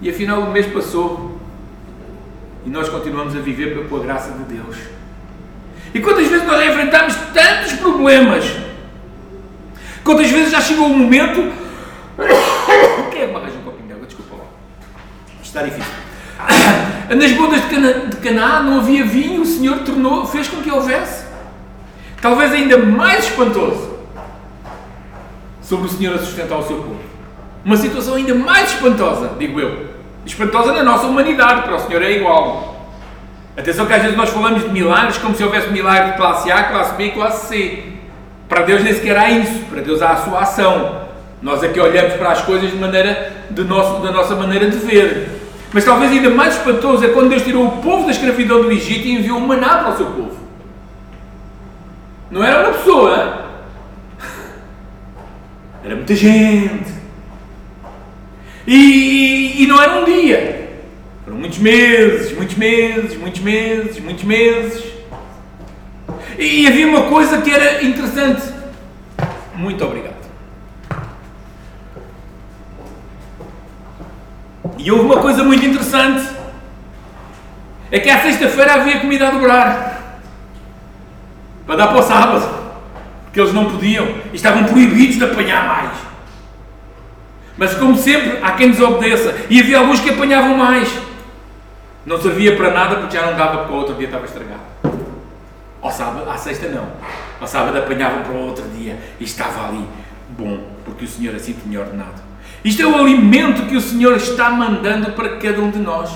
E 0.00 0.10
afinal 0.10 0.40
o 0.40 0.50
mês 0.50 0.66
passou 0.66 1.38
e 2.64 2.70
nós 2.70 2.88
continuamos 2.88 3.36
a 3.36 3.40
viver 3.40 3.86
pela 3.86 4.02
graça 4.02 4.32
de 4.32 4.54
Deus. 4.54 4.76
E 5.94 6.00
quantas 6.00 6.26
vezes 6.26 6.46
nós 6.46 6.64
enfrentamos 6.66 7.14
tantos 7.34 7.74
problemas? 7.74 8.44
Quantas 10.02 10.30
vezes 10.30 10.50
já 10.50 10.60
chegou 10.60 10.86
o 10.86 10.98
momento 10.98 11.52
está 15.52 15.62
difícil. 15.62 15.92
Nas 17.14 17.32
bodas 17.32 17.60
de 17.62 17.68
Cana, 17.68 17.92
de 18.06 18.16
Canaã 18.16 18.62
não 18.62 18.78
havia 18.78 19.04
vinho, 19.04 19.42
o 19.42 19.46
Senhor 19.46 19.80
tornou, 19.80 20.26
fez 20.26 20.48
com 20.48 20.62
que 20.62 20.70
houvesse. 20.70 21.26
Talvez 22.20 22.52
ainda 22.52 22.78
mais 22.78 23.24
espantoso 23.24 23.98
sobre 25.60 25.86
o 25.86 25.90
Senhor 25.90 26.14
a 26.14 26.18
sustentar 26.18 26.58
o 26.58 26.66
seu 26.66 26.76
povo. 26.76 27.00
Uma 27.64 27.76
situação 27.76 28.14
ainda 28.14 28.34
mais 28.34 28.72
espantosa, 28.72 29.32
digo 29.38 29.60
eu. 29.60 29.92
Espantosa 30.24 30.72
na 30.72 30.82
nossa 30.82 31.06
humanidade, 31.06 31.62
para 31.62 31.76
o 31.76 31.80
Senhor 31.80 32.02
é 32.02 32.12
igual. 32.12 32.88
Atenção 33.56 33.84
que 33.84 33.92
às 33.92 34.02
vezes 34.02 34.16
nós 34.16 34.30
falamos 34.30 34.62
de 34.62 34.70
milagres 34.70 35.18
como 35.18 35.34
se 35.34 35.44
houvesse 35.44 35.68
milagre 35.68 36.12
de 36.12 36.16
classe 36.16 36.50
A, 36.50 36.64
classe 36.64 36.94
B 36.94 37.06
e 37.06 37.10
classe 37.10 37.48
C. 37.48 37.82
Para 38.48 38.62
Deus 38.62 38.82
nem 38.82 38.94
sequer 38.94 39.16
há 39.16 39.30
isso, 39.30 39.64
para 39.70 39.82
Deus 39.82 40.00
há 40.00 40.10
a 40.12 40.16
sua 40.16 40.40
ação. 40.40 41.02
Nós 41.42 41.62
aqui 41.62 41.78
olhamos 41.78 42.14
para 42.14 42.30
as 42.30 42.42
coisas 42.42 42.70
de 42.70 42.76
maneira, 42.76 43.32
de 43.50 43.64
nosso, 43.64 44.00
da 44.00 44.12
nossa 44.12 44.34
maneira 44.36 44.70
de 44.70 44.78
ver. 44.78 45.41
Mas 45.72 45.84
talvez 45.84 46.12
ainda 46.12 46.28
mais 46.30 46.56
espantoso 46.56 47.04
é 47.04 47.08
quando 47.08 47.30
Deus 47.30 47.42
tirou 47.42 47.66
o 47.66 47.82
povo 47.82 48.04
da 48.04 48.12
escravidão 48.12 48.62
do 48.62 48.70
Egito 48.70 49.06
e 49.06 49.14
enviou 49.14 49.38
um 49.38 49.46
maná 49.46 49.78
para 49.78 49.94
o 49.94 49.96
seu 49.96 50.06
povo. 50.06 50.36
Não 52.30 52.44
era 52.44 52.68
uma 52.68 52.78
pessoa, 52.78 53.46
era 55.84 55.96
muita 55.96 56.14
gente. 56.14 56.92
E, 58.66 59.62
e, 59.62 59.66
não 59.66 59.82
era 59.82 60.00
um 60.00 60.04
dia. 60.04 60.70
Foram 61.24 61.38
muitos 61.38 61.58
meses, 61.58 62.36
muitos 62.36 62.56
meses, 62.56 63.16
muitos 63.16 63.40
meses, 63.40 64.00
muitos 64.00 64.24
meses. 64.24 64.84
E 66.38 66.66
havia 66.66 66.86
uma 66.86 67.02
coisa 67.02 67.40
que 67.40 67.50
era 67.50 67.84
interessante. 67.84 68.42
Muito 69.54 69.84
obrigado. 69.84 70.21
E 74.82 74.90
houve 74.90 75.04
uma 75.04 75.18
coisa 75.18 75.44
muito 75.44 75.64
interessante. 75.64 76.28
É 77.90 78.00
que 78.00 78.10
à 78.10 78.20
sexta-feira 78.20 78.74
havia 78.74 78.98
comida 79.00 79.28
a 79.28 79.30
dobrar. 79.30 80.20
Para 81.64 81.76
dar 81.76 81.86
para 81.88 82.00
o 82.00 82.02
sábado. 82.02 82.62
Porque 83.24 83.40
eles 83.40 83.54
não 83.54 83.70
podiam. 83.70 84.06
E 84.32 84.34
estavam 84.36 84.64
proibidos 84.64 85.16
de 85.16 85.24
apanhar 85.24 85.66
mais. 85.66 85.90
Mas 87.56 87.74
como 87.74 87.96
sempre, 87.96 88.38
há 88.42 88.52
quem 88.52 88.72
desobedeça. 88.72 89.46
E 89.48 89.60
havia 89.60 89.78
alguns 89.78 90.00
que 90.00 90.10
apanhavam 90.10 90.56
mais. 90.56 90.92
Não 92.04 92.20
servia 92.20 92.56
para 92.56 92.72
nada 92.72 92.96
porque 92.96 93.16
já 93.16 93.24
não 93.24 93.36
dava 93.36 93.58
porque 93.58 93.72
o 93.72 93.76
outro 93.76 93.94
dia 93.94 94.06
estava 94.06 94.24
estragado. 94.24 94.62
Ao 95.80 95.92
sábado, 95.92 96.28
à 96.28 96.36
sexta 96.36 96.68
não. 96.68 96.88
Ao 97.40 97.46
sábado 97.46 97.78
apanhavam 97.78 98.24
para 98.24 98.32
o 98.32 98.46
outro 98.48 98.64
dia 98.76 98.98
e 99.20 99.24
estava 99.24 99.68
ali 99.68 99.86
bom, 100.30 100.58
porque 100.84 101.04
o 101.04 101.08
Senhor 101.08 101.36
assim 101.36 101.52
tinha 101.52 101.78
ordenado. 101.78 102.31
Isto 102.64 102.82
é 102.82 102.86
o 102.86 102.96
alimento 102.96 103.66
que 103.66 103.76
o 103.76 103.80
Senhor 103.80 104.16
está 104.16 104.50
mandando 104.50 105.12
para 105.12 105.36
cada 105.36 105.60
um 105.60 105.70
de 105.70 105.78
nós. 105.78 106.10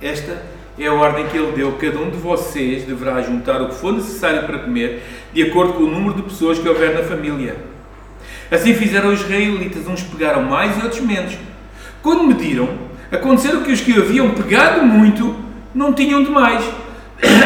Esta 0.00 0.42
é 0.78 0.86
a 0.86 0.92
ordem 0.92 1.26
que 1.26 1.36
Ele 1.36 1.52
deu. 1.52 1.72
Cada 1.72 1.98
um 1.98 2.10
de 2.10 2.16
vocês 2.16 2.84
deverá 2.84 3.20
juntar 3.20 3.60
o 3.62 3.68
que 3.68 3.74
for 3.74 3.92
necessário 3.92 4.44
para 4.44 4.60
comer, 4.60 5.02
de 5.32 5.42
acordo 5.42 5.72
com 5.72 5.84
o 5.84 5.90
número 5.90 6.14
de 6.14 6.22
pessoas 6.22 6.58
que 6.58 6.68
houver 6.68 6.94
na 6.94 7.02
família. 7.02 7.56
Assim 8.48 8.74
fizeram 8.74 9.12
os 9.12 9.20
israelitas, 9.20 9.88
uns 9.88 10.02
pegaram 10.02 10.42
mais 10.42 10.78
e 10.78 10.82
outros 10.82 11.00
menos. 11.00 11.36
Quando 12.00 12.22
mediram, 12.22 12.68
aconteceu 13.10 13.62
que 13.62 13.72
os 13.72 13.80
que 13.80 13.98
haviam 13.98 14.30
pegado 14.30 14.84
muito 14.84 15.34
não 15.74 15.92
tinham 15.92 16.22
demais. 16.22 16.64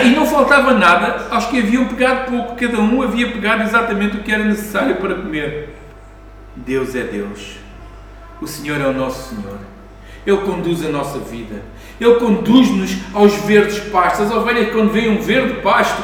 E 0.05 0.11
não 0.11 0.27
faltava 0.27 0.75
nada 0.75 1.29
aos 1.31 1.47
que 1.47 1.59
haviam 1.59 1.87
pegado 1.87 2.31
pouco, 2.31 2.57
cada 2.57 2.81
um 2.81 3.03
havia 3.03 3.31
pegado 3.31 3.63
exatamente 3.63 4.17
o 4.17 4.23
que 4.23 4.31
era 4.31 4.45
necessário 4.45 4.97
para 4.97 5.15
comer. 5.15 5.80
Deus 6.57 6.95
é 6.95 7.05
Deus, 7.05 7.57
o 8.41 8.47
Senhor 8.47 8.81
é 8.81 8.87
o 8.87 8.93
nosso 8.93 9.35
Senhor, 9.35 9.59
Ele 10.27 10.39
conduz 10.39 10.85
a 10.85 10.89
nossa 10.89 11.19
vida, 11.19 11.63
Ele 12.01 12.15
conduz-nos 12.17 12.97
aos 13.15 13.35
verdes 13.45 13.79
pastos. 13.91 14.27
As 14.27 14.33
ovelhas, 14.33 14.73
quando 14.73 14.91
veem 14.91 15.11
um 15.11 15.21
verde 15.21 15.61
pasto, 15.61 16.03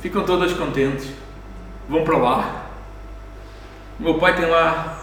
ficam 0.00 0.24
todas 0.24 0.52
contentes, 0.52 1.08
vão 1.88 2.04
para 2.04 2.16
lá. 2.16 2.66
O 3.98 4.02
meu 4.02 4.14
pai 4.14 4.34
tem 4.34 4.46
lá 4.46 4.98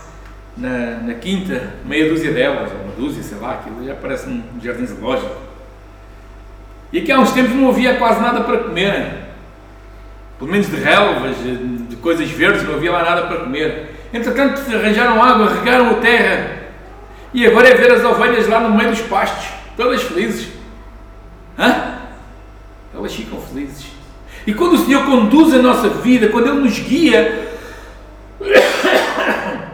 na, 0.56 0.98
na 1.02 1.14
quinta 1.14 1.76
meia 1.86 2.10
dúzia 2.10 2.32
delas, 2.32 2.72
ou 2.72 2.82
uma 2.82 2.94
dúzia, 2.94 3.22
sei 3.22 3.38
lá, 3.38 3.54
aquilo 3.54 3.86
já 3.86 3.96
parece 3.96 4.28
um 4.28 4.44
jardim 4.62 4.86
zoológico. 4.86 5.48
E 6.92 7.00
aqui 7.00 7.12
há 7.12 7.20
uns 7.20 7.32
tempos 7.32 7.54
não 7.54 7.70
havia 7.70 7.98
quase 7.98 8.20
nada 8.22 8.42
para 8.42 8.60
comer. 8.60 9.28
Pelo 10.40 10.52
menos 10.52 10.68
de 10.68 10.76
relvas, 10.76 11.36
de 11.90 11.96
coisas 11.98 12.30
verdes, 12.30 12.64
não 12.64 12.76
havia 12.76 12.92
lá 12.92 13.04
nada 13.04 13.28
para 13.28 13.38
comer. 13.38 13.97
Entretanto, 14.14 14.62
arranjaram 14.74 15.22
água, 15.22 15.54
regaram 15.54 15.92
a 15.92 15.94
terra. 15.96 16.58
E 17.34 17.46
agora 17.46 17.68
é 17.68 17.76
ver 17.76 17.92
as 17.92 18.04
ovelhas 18.04 18.48
lá 18.48 18.60
no 18.60 18.76
meio 18.76 18.90
dos 18.90 19.02
pastos, 19.02 19.50
todas 19.76 20.02
felizes. 20.02 20.50
Hã? 21.58 21.98
Elas 22.96 23.14
ficam 23.14 23.40
felizes. 23.42 23.88
E 24.46 24.54
quando 24.54 24.74
o 24.74 24.86
Senhor 24.86 25.06
conduz 25.06 25.54
a 25.54 25.62
nossa 25.62 25.90
vida, 25.90 26.30
quando 26.30 26.48
Ele 26.48 26.62
nos 26.62 26.80
guia, 26.80 27.52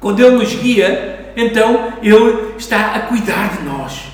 quando 0.00 0.20
Ele 0.20 0.36
nos 0.36 0.54
guia, 0.54 1.32
então 1.36 1.92
Ele 2.02 2.54
está 2.56 2.94
a 2.94 3.00
cuidar 3.00 3.56
de 3.56 3.64
nós. 3.64 4.04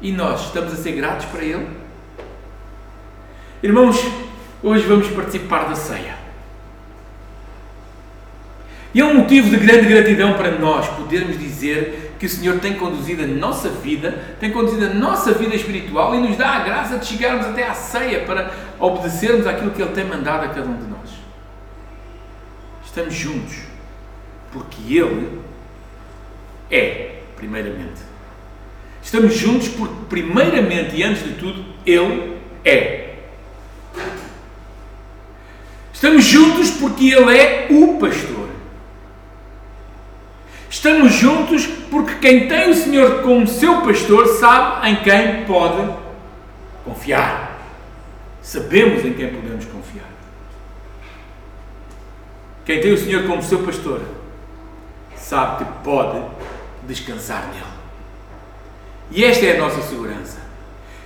E 0.00 0.12
nós 0.12 0.46
estamos 0.46 0.72
a 0.72 0.76
ser 0.76 0.92
gratos 0.92 1.24
para 1.26 1.42
Ele? 1.42 1.66
Irmãos, 3.62 4.04
hoje 4.62 4.86
vamos 4.86 5.08
participar 5.08 5.68
da 5.68 5.76
ceia. 5.76 6.21
E 8.94 9.00
é 9.00 9.04
um 9.04 9.14
motivo 9.14 9.48
de 9.48 9.56
grande 9.56 9.86
gratidão 9.86 10.34
para 10.34 10.58
nós 10.58 10.86
podermos 10.88 11.38
dizer 11.38 12.14
que 12.18 12.26
o 12.26 12.28
Senhor 12.28 12.60
tem 12.60 12.74
conduzido 12.74 13.24
a 13.24 13.26
nossa 13.26 13.68
vida, 13.68 14.36
tem 14.38 14.52
conduzido 14.52 14.86
a 14.86 14.90
nossa 14.90 15.32
vida 15.32 15.56
espiritual 15.56 16.14
e 16.14 16.18
nos 16.18 16.36
dá 16.36 16.50
a 16.50 16.60
graça 16.60 16.98
de 16.98 17.06
chegarmos 17.06 17.46
até 17.46 17.66
à 17.66 17.74
ceia 17.74 18.20
para 18.20 18.52
obedecermos 18.78 19.46
àquilo 19.46 19.70
que 19.70 19.82
Ele 19.82 19.92
tem 19.92 20.04
mandado 20.04 20.44
a 20.44 20.48
cada 20.48 20.68
um 20.68 20.76
de 20.76 20.88
nós. 20.88 21.10
Estamos 22.84 23.14
juntos 23.14 23.54
porque 24.52 24.76
Ele 24.94 25.40
é, 26.70 27.22
primeiramente. 27.36 28.02
Estamos 29.02 29.34
juntos 29.34 29.68
porque, 29.68 29.94
primeiramente 30.08 30.94
e 30.96 31.02
antes 31.02 31.24
de 31.24 31.32
tudo, 31.32 31.64
Ele 31.84 32.36
é. 32.64 33.14
Estamos 35.92 36.24
juntos 36.24 36.70
porque 36.72 37.08
Ele 37.12 37.36
é 37.36 37.66
o 37.70 37.98
pastor. 37.98 38.31
Juntos 41.22 41.66
porque 41.88 42.16
quem 42.16 42.48
tem 42.48 42.68
o 42.68 42.74
Senhor 42.74 43.22
como 43.22 43.46
seu 43.46 43.82
pastor 43.82 44.26
sabe 44.26 44.88
em 44.88 44.96
quem 45.04 45.44
pode 45.44 45.88
confiar. 46.84 47.60
Sabemos 48.42 49.04
em 49.04 49.12
quem 49.12 49.28
podemos 49.28 49.64
confiar. 49.66 50.10
Quem 52.64 52.80
tem 52.80 52.92
o 52.92 52.98
Senhor 52.98 53.24
como 53.24 53.40
seu 53.40 53.60
pastor 53.60 54.00
sabe 55.16 55.64
que 55.64 55.72
pode 55.84 56.20
descansar 56.88 57.46
nele. 57.54 57.62
E 59.12 59.24
esta 59.24 59.46
é 59.46 59.56
a 59.56 59.60
nossa 59.60 59.80
segurança. 59.82 60.40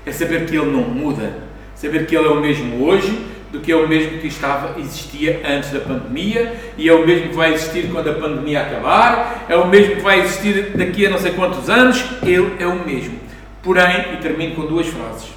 É 0.07 0.13
saber 0.13 0.47
que 0.47 0.57
Ele 0.57 0.71
não 0.71 0.81
muda, 0.81 1.43
saber 1.75 2.07
que 2.07 2.17
Ele 2.17 2.27
é 2.27 2.31
o 2.31 2.41
mesmo 2.41 2.87
hoje 2.87 3.36
do 3.57 3.63
que 3.63 3.73
é 3.73 3.77
o 3.77 3.89
mesmo 3.89 4.19
que 4.19 4.27
estava, 4.27 4.79
existia 4.79 5.41
antes 5.47 5.71
da 5.71 5.81
pandemia 5.81 6.55
e 6.77 6.89
é 6.89 6.93
o 6.93 7.07
mesmo 7.07 7.31
que 7.31 7.35
vai 7.35 7.55
existir 7.55 7.89
quando 7.91 8.11
a 8.11 8.15
pandemia 8.15 8.61
acabar, 8.61 9.47
é 9.49 9.57
o 9.57 9.67
mesmo 9.67 9.97
que 9.97 10.03
vai 10.03 10.21
existir 10.21 10.77
daqui 10.77 11.07
a 11.07 11.11
não 11.11 11.19
sei 11.19 11.33
quantos 11.33 11.71
anos, 11.71 12.05
Ele 12.23 12.55
é 12.59 12.67
o 12.67 12.85
mesmo. 12.85 13.19
Porém, 13.63 14.15
e 14.15 14.19
termino 14.19 14.55
com 14.55 14.67
duas 14.67 14.87
frases. 14.87 15.31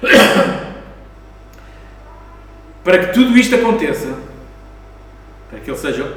Para 2.84 2.98
que 2.98 3.12
tudo 3.12 3.36
isto 3.36 3.54
aconteça, 3.54 4.16
para 5.50 5.60
que 5.60 5.70
Ele 5.70 5.76
seja, 5.76 6.10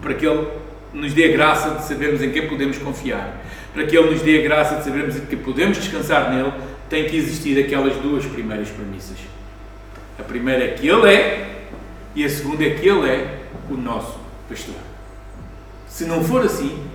para 0.00 0.14
que 0.14 0.24
Ele 0.24 0.46
nos 0.92 1.12
dê 1.12 1.24
a 1.24 1.32
graça 1.32 1.70
de 1.70 1.82
sabermos 1.86 2.22
em 2.22 2.30
quem 2.30 2.46
podemos 2.46 2.78
confiar, 2.78 3.42
para 3.74 3.84
que 3.84 3.96
Ele 3.96 4.10
nos 4.10 4.22
dê 4.22 4.38
a 4.38 4.42
graça 4.42 4.76
de 4.76 4.84
sabermos 4.84 5.18
que 5.18 5.34
podemos 5.34 5.76
descansar 5.78 6.32
nele, 6.32 6.52
tem 6.88 7.06
que 7.06 7.16
existir 7.16 7.58
aquelas 7.58 7.96
duas 7.96 8.24
primeiras 8.26 8.68
premissas. 8.68 9.16
A 10.20 10.22
primeira 10.22 10.64
é 10.64 10.68
que 10.74 10.86
Ele 10.86 11.12
é, 11.12 11.64
e 12.14 12.22
a 12.22 12.28
segunda 12.28 12.62
é 12.62 12.74
que 12.74 12.86
Ele 12.86 13.08
é 13.08 13.40
o 13.70 13.74
nosso 13.74 14.20
pastor. 14.48 14.74
Se 15.88 16.04
não 16.04 16.22
for 16.22 16.44
assim, 16.44 16.86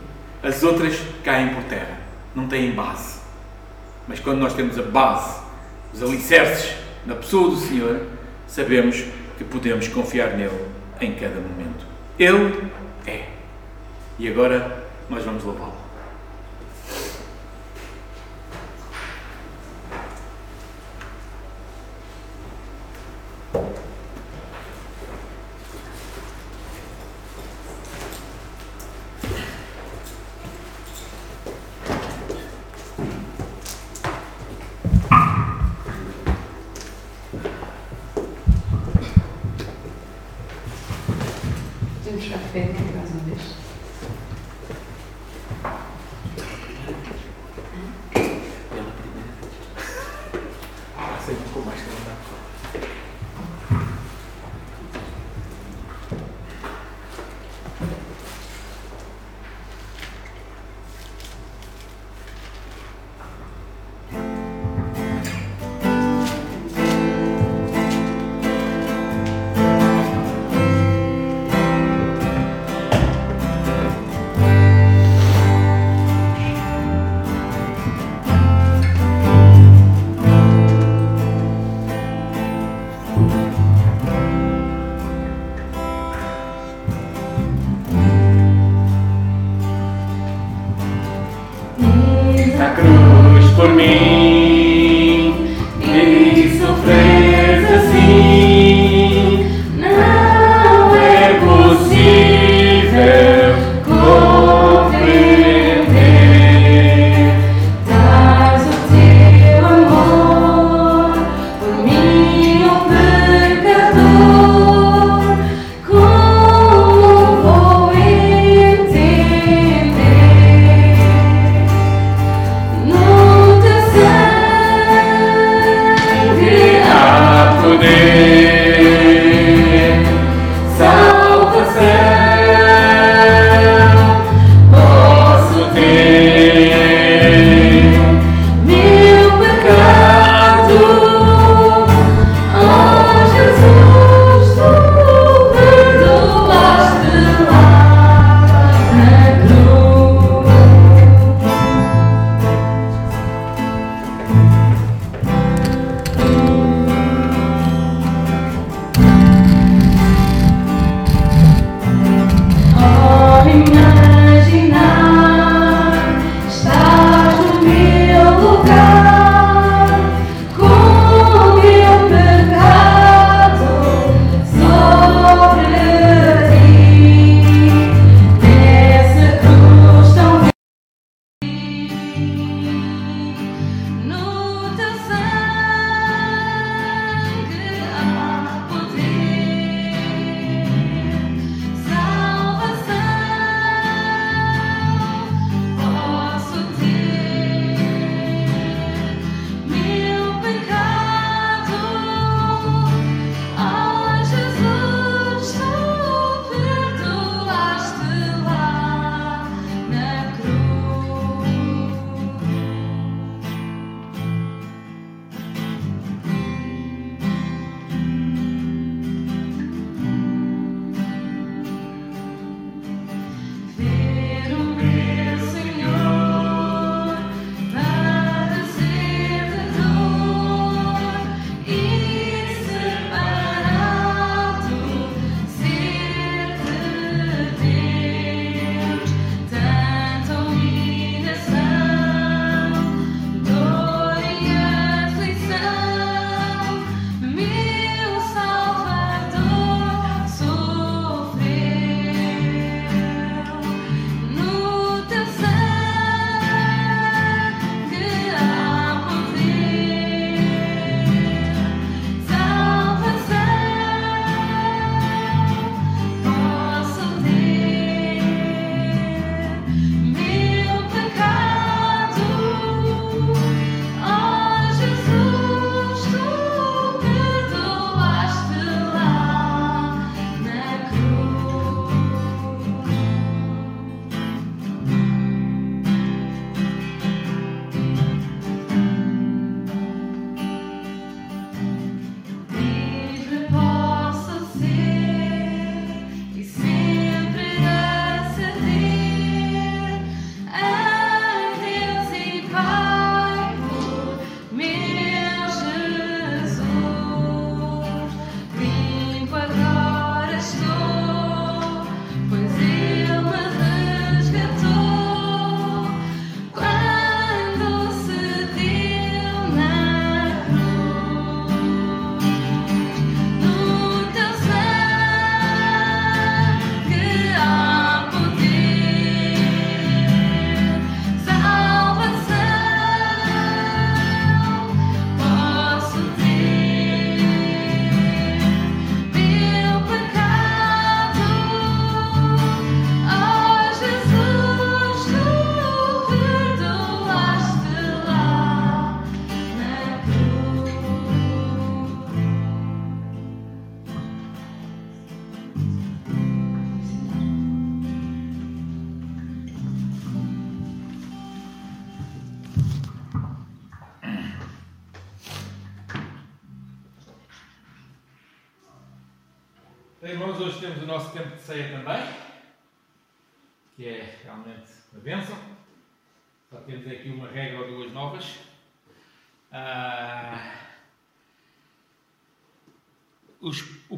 as 0.44 0.62
outras 0.62 0.96
caem 1.24 1.50
por 1.50 1.64
terra, 1.64 2.00
não 2.36 2.48
têm 2.48 2.72
base. 2.72 3.20
Mas 4.08 4.20
quando 4.20 4.40
nós 4.40 4.54
temos 4.54 4.78
a 4.78 4.84
base, 4.84 5.42
os 5.92 6.04
alicerces 6.04 6.76
na 7.04 7.16
pessoa 7.16 7.50
do 7.50 7.58
Senhor, 7.58 8.06
sabemos 8.48 9.04
que 9.40 9.44
podemos 9.44 9.88
confiar 9.88 10.38
nele 10.38 10.66
em 11.02 11.16
cada 11.16 11.36
momento. 11.36 11.84
Ele 12.20 12.70
é. 13.08 13.30
E 14.20 14.28
agora 14.30 14.86
nós 15.10 15.24
vamos 15.26 15.44
louvá-lo. 15.44 15.85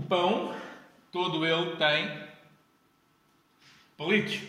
Pão, 0.07 0.55
todo 1.11 1.45
ele 1.45 1.75
tem 1.75 2.27
palitos. 3.97 4.39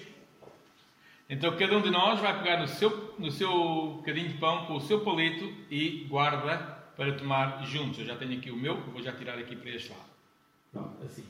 Então 1.29 1.57
cada 1.57 1.77
um 1.77 1.83
de 1.83 1.91
nós 1.91 2.21
vai 2.21 2.43
pegar 2.43 2.59
no 2.59 2.69
seu, 2.69 3.15
no 3.19 3.31
seu 3.31 3.53
bocadinho 3.97 4.29
de 4.29 4.39
pão 4.39 4.67
com 4.67 4.77
o 4.77 4.81
seu 4.81 5.01
palito 5.01 5.53
e 5.71 6.07
guarda 6.09 6.57
para 6.97 7.13
tomar 7.13 7.65
juntos. 7.65 7.99
Eu 7.99 8.07
já 8.07 8.17
tenho 8.17 8.39
aqui 8.39 8.51
o 8.51 8.57
meu, 8.57 8.81
vou 8.81 9.03
já 9.03 9.13
tirar 9.13 9.39
aqui 9.39 9.55
para 9.55 9.71
este 9.71 9.91
lado. 9.91 10.09
Pronto, 10.73 11.05
assim. 11.05 11.25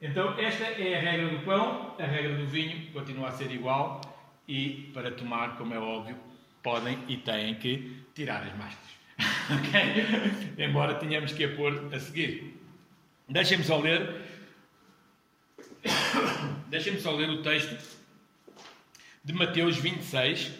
Então 0.00 0.38
esta 0.38 0.64
é 0.64 0.96
a 0.96 1.00
regra 1.00 1.28
do 1.28 1.44
pão, 1.44 1.94
a 1.98 2.04
regra 2.04 2.36
do 2.36 2.46
vinho 2.46 2.92
continua 2.92 3.28
a 3.28 3.32
ser 3.32 3.50
igual 3.50 4.00
e 4.46 4.90
para 4.94 5.10
tomar, 5.10 5.56
como 5.56 5.74
é 5.74 5.78
óbvio, 5.78 6.16
podem 6.62 6.98
e 7.08 7.16
têm 7.16 7.54
que 7.56 8.04
tirar 8.14 8.42
as 8.42 8.56
máscaras. 8.56 8.96
ok? 9.50 10.64
Embora 10.64 10.94
tenhamos 10.94 11.32
que 11.32 11.44
a 11.44 11.56
pôr 11.56 11.88
a 11.92 11.98
seguir. 11.98 12.55
Deixem-me 13.28 13.64
só 13.64 13.78
ler. 13.78 14.22
Deixem-me 16.68 17.00
só 17.00 17.10
ler 17.12 17.28
o 17.28 17.42
texto 17.42 17.76
de 19.24 19.32
Mateus 19.32 19.76
26, 19.76 20.52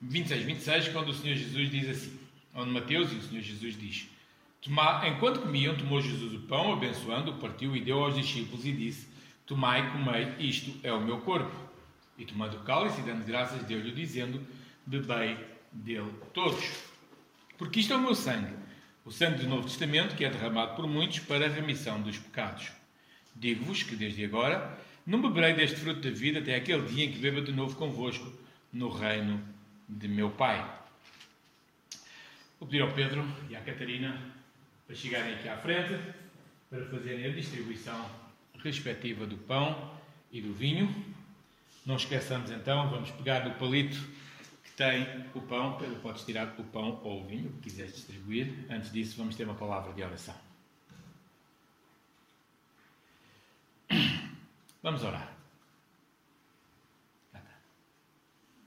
26, 0.00 0.42
26, 0.44 0.88
quando 0.88 1.08
o 1.08 1.14
Senhor 1.14 1.34
Jesus 1.34 1.70
diz 1.70 1.88
assim, 1.88 2.18
onde 2.54 2.70
Mateus 2.70 3.12
e 3.12 3.16
o 3.16 3.22
Senhor 3.22 3.42
Jesus 3.42 3.76
diz, 3.76 4.08
enquanto 5.04 5.40
comiam, 5.40 5.76
tomou 5.76 6.00
Jesus 6.00 6.32
o 6.34 6.40
pão, 6.40 6.72
abençoando, 6.72 7.34
partiu 7.34 7.74
e 7.74 7.80
deu 7.80 8.04
aos 8.04 8.14
discípulos 8.14 8.64
e 8.64 8.72
disse, 8.72 9.08
tomai, 9.44 9.90
comei, 9.90 10.32
isto 10.38 10.72
é 10.84 10.92
o 10.92 11.00
meu 11.00 11.18
corpo. 11.18 11.54
E 12.16 12.24
tomando 12.24 12.56
o 12.56 12.60
cálice 12.60 13.00
e 13.00 13.04
dando 13.04 13.24
graças, 13.24 13.62
deu-lhe, 13.64 13.90
dizendo, 13.90 14.40
bebei 14.86 15.36
dele 15.72 16.12
todos. 16.32 16.64
Porque 17.58 17.80
isto 17.80 17.92
é 17.92 17.96
o 17.96 18.00
meu 18.00 18.14
sangue, 18.14 18.54
o 19.06 19.12
sangue 19.12 19.44
do 19.44 19.48
Novo 19.48 19.68
Testamento, 19.68 20.16
que 20.16 20.24
é 20.24 20.28
derramado 20.28 20.74
por 20.74 20.84
muitos 20.88 21.20
para 21.20 21.46
a 21.46 21.48
remissão 21.48 22.02
dos 22.02 22.18
pecados. 22.18 22.72
Digo-vos 23.36 23.84
que 23.84 23.94
desde 23.94 24.24
agora 24.24 24.76
não 25.06 25.22
beberei 25.22 25.54
deste 25.54 25.76
fruto 25.76 26.00
da 26.00 26.10
vida 26.10 26.40
até 26.40 26.56
aquele 26.56 26.84
dia 26.88 27.04
em 27.04 27.12
que 27.12 27.18
beba 27.18 27.40
de 27.40 27.52
novo 27.52 27.76
convosco 27.76 28.32
no 28.72 28.88
reino 28.88 29.40
de 29.88 30.08
meu 30.08 30.28
Pai. 30.30 30.58
Vou 32.58 32.68
pedir 32.68 32.82
ao 32.82 32.90
Pedro 32.90 33.24
e 33.48 33.54
à 33.54 33.60
Catarina 33.60 34.20
para 34.84 34.96
chegarem 34.96 35.34
aqui 35.34 35.48
à 35.48 35.56
frente 35.56 36.00
para 36.68 36.84
fazerem 36.86 37.26
a 37.26 37.30
distribuição 37.30 38.10
respectiva 38.58 39.24
do 39.24 39.36
pão 39.36 39.96
e 40.32 40.40
do 40.40 40.52
vinho. 40.52 40.92
Não 41.84 41.94
esqueçamos 41.94 42.50
então, 42.50 42.90
vamos 42.90 43.12
pegar 43.12 43.44
no 43.44 43.54
palito 43.54 43.96
tem 44.76 45.26
o 45.34 45.40
pão. 45.40 45.78
Podes 46.02 46.24
tirar 46.24 46.54
o 46.58 46.64
pão 46.64 47.00
ou 47.02 47.22
o 47.22 47.26
vinho, 47.26 47.50
que 47.54 47.70
quiseres 47.70 47.94
distribuir. 47.94 48.66
Antes 48.70 48.92
disso, 48.92 49.16
vamos 49.16 49.34
ter 49.34 49.44
uma 49.44 49.54
palavra 49.54 49.92
de 49.92 50.02
oração. 50.02 50.34
Vamos 54.82 55.02
orar. 55.02 55.34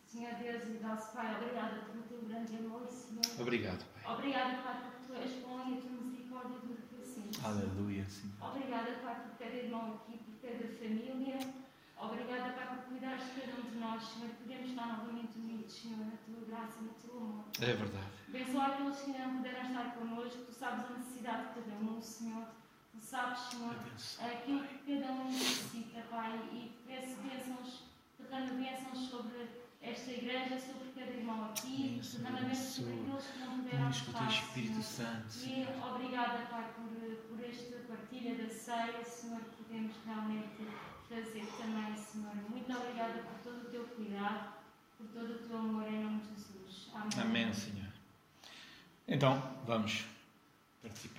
Senhor 0.05 0.34
Deus 0.34 0.64
e 0.64 0.84
nosso 0.84 1.14
Pai, 1.14 1.36
obrigada 1.36 1.82
pelo 1.84 2.01
teu 2.03 2.22
grande 2.28 2.57
amor, 2.57 2.88
Senhor. 2.89 3.22
Obrigado, 3.39 3.86
Pai. 3.93 4.12
Obrigada, 4.12 4.64
Pai, 4.64 4.82
porque 4.82 5.05
tu 5.05 5.14
és 5.14 5.32
bom 5.43 5.60
e 5.70 5.78
a 5.78 5.82
tua 5.82 5.91
misericórdia 5.91 6.57
dura 6.60 6.82
para 6.89 7.05
sempre. 7.05 7.45
Aleluia, 7.45 8.10
Senhor. 8.10 8.34
Obrigada, 8.41 8.91
Pai, 9.03 9.16
por 9.22 9.38
cada 9.38 9.55
irmão 9.55 9.93
aqui, 9.93 10.18
por 10.18 10.41
cada 10.41 10.68
família. 10.68 11.38
Obrigada, 12.02 12.54
Pai, 12.54 12.68
por 12.68 12.86
cuidares 12.86 13.24
de 13.26 13.41
cada 13.41 13.62
um 13.62 13.70
de 13.70 13.78
nós, 13.78 14.04
Senhor. 14.04 14.30
Podemos 14.30 14.70
estar 14.70 14.88
novamente 14.88 15.38
unidos, 15.38 15.74
Senhor, 15.74 16.00
na 16.00 16.18
tua 16.26 16.45
graça, 16.47 16.82
no 16.82 16.93
teu 16.93 17.18
amor. 17.18 17.45
É 17.60 17.74
verdade. 17.74 18.08
Abençoa 18.30 18.66
aqueles 18.68 19.00
que 19.02 19.12
não 19.12 19.36
puderam 19.38 19.68
estar 19.68 19.95
connosco. 19.95 20.45
Tu 20.45 20.54
sabes 20.54 20.86
a 20.86 20.93
necessidade 20.97 21.47
de 21.47 21.62
cada 21.62 21.76
um, 21.76 22.02
Senhor. 22.02 22.45
Tu 22.91 23.02
sabes, 23.02 23.39
Senhor, 23.39 23.76
aquilo 24.20 24.64
que 24.66 25.00
cada 25.00 25.12
um 25.12 25.26
necessita, 25.26 26.02
Pai, 26.10 26.39
e 26.54 26.72
peço 26.88 27.18
bênçãos, 27.22 27.84
derrama 28.18 28.54
bênçãos 28.54 29.10
sobre 29.10 29.50
esta 29.82 30.12
igreja, 30.12 30.60
sobre 30.60 30.91
cada 30.95 31.12
irmão 31.12 31.45
aqui, 31.45 32.02
derrama 32.18 32.39
bênçãos 32.39 32.76
sobre 32.76 32.93
aqueles 32.93 33.26
que 33.28 33.39
não 33.39 33.60
puderam 33.60 33.89
estar, 33.89 34.30
Espírito 34.30 34.82
Santo. 34.82 35.36
E 35.45 35.68
obrigada, 35.86 36.45
Pai, 36.50 36.74
por, 36.76 37.16
por 37.28 37.45
esta 37.45 37.78
partilha 37.88 38.36
da 38.36 38.50
ceia, 38.50 39.04
Senhor, 39.04 39.41
que 39.41 39.64
podemos 39.64 39.95
realmente 40.06 40.68
fazer 41.10 41.45
também, 41.57 41.97
Senhor. 41.97 42.36
Muito 42.49 42.72
obrigada 42.72 43.24
por 43.24 43.39
todo 43.43 43.68
o 43.68 43.72
teu 43.72 43.84
cuidado, 43.84 44.53
por 44.95 45.07
todo 45.07 45.34
o 45.34 45.38
teu 45.39 45.57
amor, 45.57 45.88
em 45.88 46.03
nome 46.03 46.22
de 46.22 46.36
Jesus. 46.36 46.89
Amém. 46.93 47.20
Amém, 47.20 47.53
Senhor. 47.53 47.89
Então, 49.07 49.41
vamos 49.66 50.05
participar. 50.84 51.18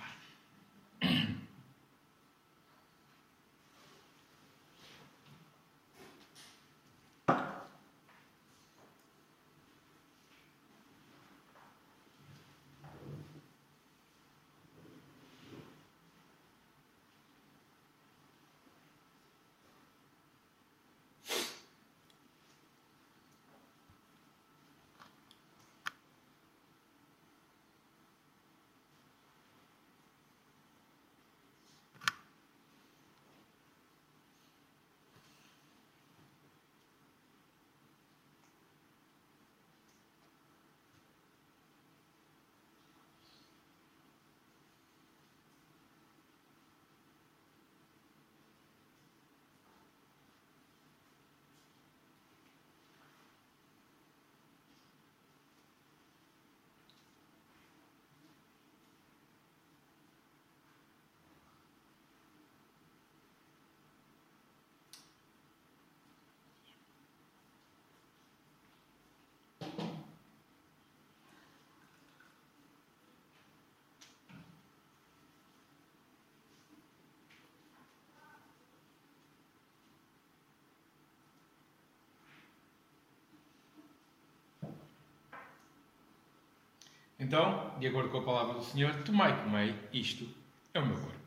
Então, 87.21 87.77
de 87.79 87.85
acordo 87.85 88.09
com 88.09 88.17
a 88.17 88.23
palavra 88.23 88.55
do 88.55 88.63
Senhor, 88.63 88.95
tomai 89.03 89.31
e 89.31 89.43
comei, 89.43 89.75
isto 89.93 90.27
é 90.73 90.79
o 90.79 90.85
meu 90.87 90.99
corpo. 90.99 91.21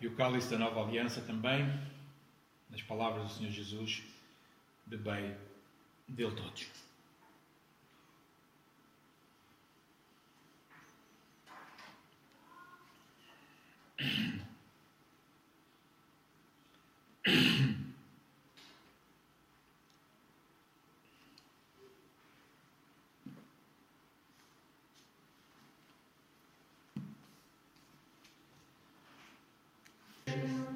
E 0.00 0.06
o 0.08 0.16
cálice 0.16 0.50
da 0.50 0.58
nova 0.58 0.82
aliança 0.82 1.20
também, 1.20 1.80
nas 2.68 2.82
palavras 2.82 3.22
do 3.22 3.30
Senhor 3.34 3.52
Jesus, 3.52 4.02
de 4.88 4.96
bem 4.96 5.36
dele 6.08 6.34
todos. 6.34 6.66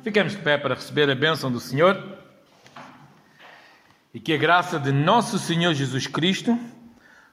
Ficamos 0.02 0.32
de 0.32 0.42
pé 0.42 0.58
para 0.58 0.74
receber 0.74 1.08
a 1.08 1.14
bênção 1.14 1.50
do 1.50 1.60
Senhor. 1.60 2.21
E 4.14 4.20
que 4.20 4.32
a 4.32 4.36
graça 4.36 4.78
de 4.78 4.92
nosso 4.92 5.38
Senhor 5.38 5.74
Jesus 5.74 6.06
Cristo, 6.06 6.58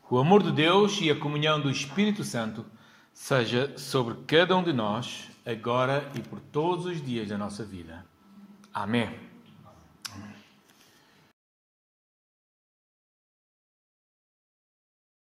o 0.10 0.18
amor 0.18 0.42
de 0.42 0.52
Deus 0.52 1.00
e 1.02 1.10
a 1.12 1.16
comunhão 1.16 1.60
do 1.60 1.70
Espírito 1.70 2.24
Santo 2.24 2.66
seja 3.14 3.74
sobre 3.78 4.16
cada 4.26 4.56
um 4.56 4.64
de 4.64 4.72
nós, 4.72 5.30
agora 5.46 6.10
e 6.16 6.22
por 6.22 6.40
todos 6.40 6.86
os 6.86 7.02
dias 7.02 7.28
da 7.28 7.38
nossa 7.38 7.66
vida. 7.66 8.06
Amém. 8.74 9.29